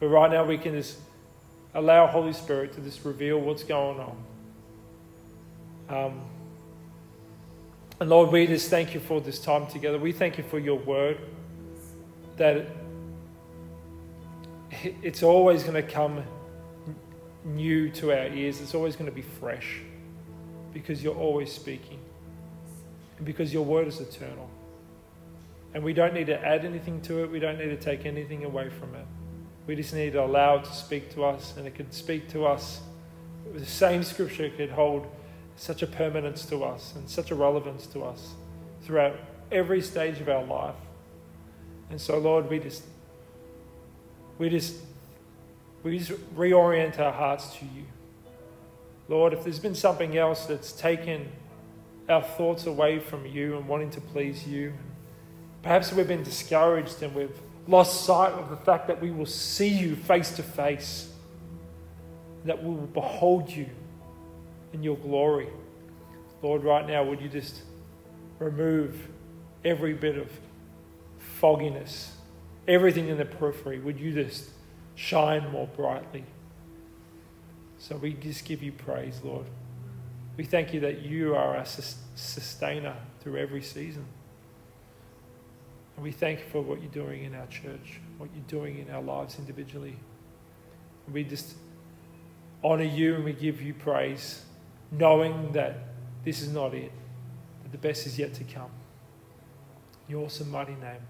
But 0.00 0.08
right 0.08 0.30
now, 0.30 0.44
we 0.44 0.58
can 0.58 0.72
just 0.72 0.98
allow 1.74 2.06
Holy 2.06 2.32
Spirit 2.32 2.72
to 2.74 2.80
just 2.80 3.04
reveal 3.04 3.38
what's 3.38 3.64
going 3.64 4.00
on. 4.00 4.24
Um, 5.88 6.20
and 8.00 8.08
Lord, 8.08 8.30
we 8.30 8.46
just 8.46 8.70
thank 8.70 8.94
you 8.94 9.00
for 9.00 9.20
this 9.20 9.38
time 9.38 9.66
together. 9.66 9.98
We 9.98 10.12
thank 10.12 10.38
you 10.38 10.44
for 10.44 10.58
your 10.58 10.78
word 10.78 11.18
that 12.36 12.66
it's 15.02 15.22
always 15.22 15.62
going 15.62 15.74
to 15.74 15.82
come 15.82 16.22
new 17.44 17.90
to 17.90 18.12
our 18.12 18.26
ears. 18.28 18.60
It's 18.60 18.74
always 18.74 18.94
going 18.94 19.10
to 19.10 19.14
be 19.14 19.22
fresh 19.22 19.80
because 20.72 21.02
you're 21.02 21.16
always 21.16 21.52
speaking. 21.52 21.98
and 23.16 23.26
because 23.26 23.52
your 23.52 23.64
word 23.64 23.88
is 23.88 24.00
eternal. 24.00 24.48
And 25.74 25.82
we 25.82 25.92
don't 25.92 26.14
need 26.14 26.26
to 26.26 26.38
add 26.38 26.64
anything 26.64 27.00
to 27.02 27.22
it, 27.22 27.30
we 27.30 27.38
don't 27.38 27.58
need 27.58 27.68
to 27.68 27.76
take 27.76 28.06
anything 28.06 28.44
away 28.44 28.70
from 28.70 28.94
it. 28.94 29.06
We 29.66 29.76
just 29.76 29.92
need 29.92 30.12
to 30.14 30.24
allow 30.24 30.56
it 30.56 30.64
to 30.64 30.72
speak 30.72 31.12
to 31.14 31.24
us, 31.24 31.54
and 31.56 31.66
it 31.66 31.74
can 31.74 31.90
speak 31.92 32.28
to 32.30 32.46
us. 32.46 32.80
The 33.52 33.66
same 33.66 34.02
scripture 34.02 34.48
could 34.50 34.70
hold 34.70 35.06
such 35.56 35.82
a 35.82 35.86
permanence 35.86 36.46
to 36.46 36.64
us 36.64 36.94
and 36.96 37.08
such 37.08 37.30
a 37.30 37.34
relevance 37.34 37.86
to 37.88 38.04
us 38.04 38.34
throughout 38.82 39.16
every 39.50 39.82
stage 39.82 40.20
of 40.20 40.28
our 40.28 40.44
life. 40.44 40.74
And 41.90 42.00
so, 42.00 42.18
Lord, 42.18 42.48
we 42.48 42.58
just 42.58 42.84
we 44.38 44.48
just 44.48 44.76
we 45.82 45.98
just 45.98 46.12
reorient 46.34 46.98
our 46.98 47.12
hearts 47.12 47.56
to 47.56 47.64
you. 47.64 47.84
Lord, 49.08 49.32
if 49.32 49.44
there's 49.44 49.58
been 49.58 49.74
something 49.74 50.16
else 50.16 50.46
that's 50.46 50.72
taken 50.72 51.28
our 52.08 52.22
thoughts 52.22 52.66
away 52.66 52.98
from 52.98 53.26
you 53.26 53.56
and 53.56 53.66
wanting 53.66 53.90
to 53.90 54.00
please 54.00 54.46
you, 54.46 54.74
perhaps 55.68 55.92
we've 55.92 56.08
been 56.08 56.22
discouraged 56.22 57.02
and 57.02 57.14
we've 57.14 57.38
lost 57.66 58.06
sight 58.06 58.32
of 58.32 58.48
the 58.48 58.56
fact 58.56 58.86
that 58.86 59.02
we 59.02 59.10
will 59.10 59.26
see 59.26 59.68
you 59.68 59.94
face 59.94 60.30
to 60.30 60.42
face, 60.42 61.12
that 62.46 62.64
we 62.64 62.70
will 62.70 62.86
behold 62.86 63.50
you 63.50 63.66
in 64.72 64.82
your 64.82 64.96
glory. 64.96 65.50
Lord, 66.40 66.64
right 66.64 66.88
now, 66.88 67.04
would 67.04 67.20
you 67.20 67.28
just 67.28 67.60
remove 68.38 69.08
every 69.62 69.92
bit 69.92 70.16
of 70.16 70.30
fogginess, 71.18 72.12
everything 72.66 73.08
in 73.08 73.18
the 73.18 73.26
periphery? 73.26 73.78
Would 73.78 74.00
you 74.00 74.14
just 74.14 74.48
shine 74.94 75.52
more 75.52 75.66
brightly? 75.66 76.24
So 77.76 77.98
we 77.98 78.14
just 78.14 78.46
give 78.46 78.62
you 78.62 78.72
praise, 78.72 79.20
Lord. 79.22 79.44
We 80.38 80.44
thank 80.44 80.72
you 80.72 80.80
that 80.80 81.02
you 81.02 81.36
are 81.36 81.58
our 81.58 81.66
sustainer 81.66 82.96
through 83.20 83.36
every 83.36 83.60
season. 83.60 84.06
And 85.98 86.04
we 86.04 86.12
thank 86.12 86.38
you 86.38 86.44
for 86.52 86.60
what 86.60 86.80
you're 86.80 86.92
doing 86.92 87.24
in 87.24 87.34
our 87.34 87.48
church, 87.48 87.98
what 88.18 88.30
you're 88.32 88.44
doing 88.46 88.78
in 88.78 88.88
our 88.94 89.02
lives 89.02 89.36
individually. 89.36 89.96
And 91.04 91.12
we 91.12 91.24
just 91.24 91.56
honor 92.62 92.84
you 92.84 93.16
and 93.16 93.24
we 93.24 93.32
give 93.32 93.60
you 93.60 93.74
praise, 93.74 94.44
knowing 94.92 95.50
that 95.54 95.88
this 96.24 96.40
is 96.40 96.52
not 96.52 96.72
it, 96.72 96.92
that 97.64 97.72
the 97.72 97.78
best 97.78 98.06
is 98.06 98.16
yet 98.16 98.32
to 98.34 98.44
come. 98.44 98.70
In 100.06 100.14
your 100.14 100.26
awesome, 100.26 100.52
mighty 100.52 100.76
name. 100.76 101.02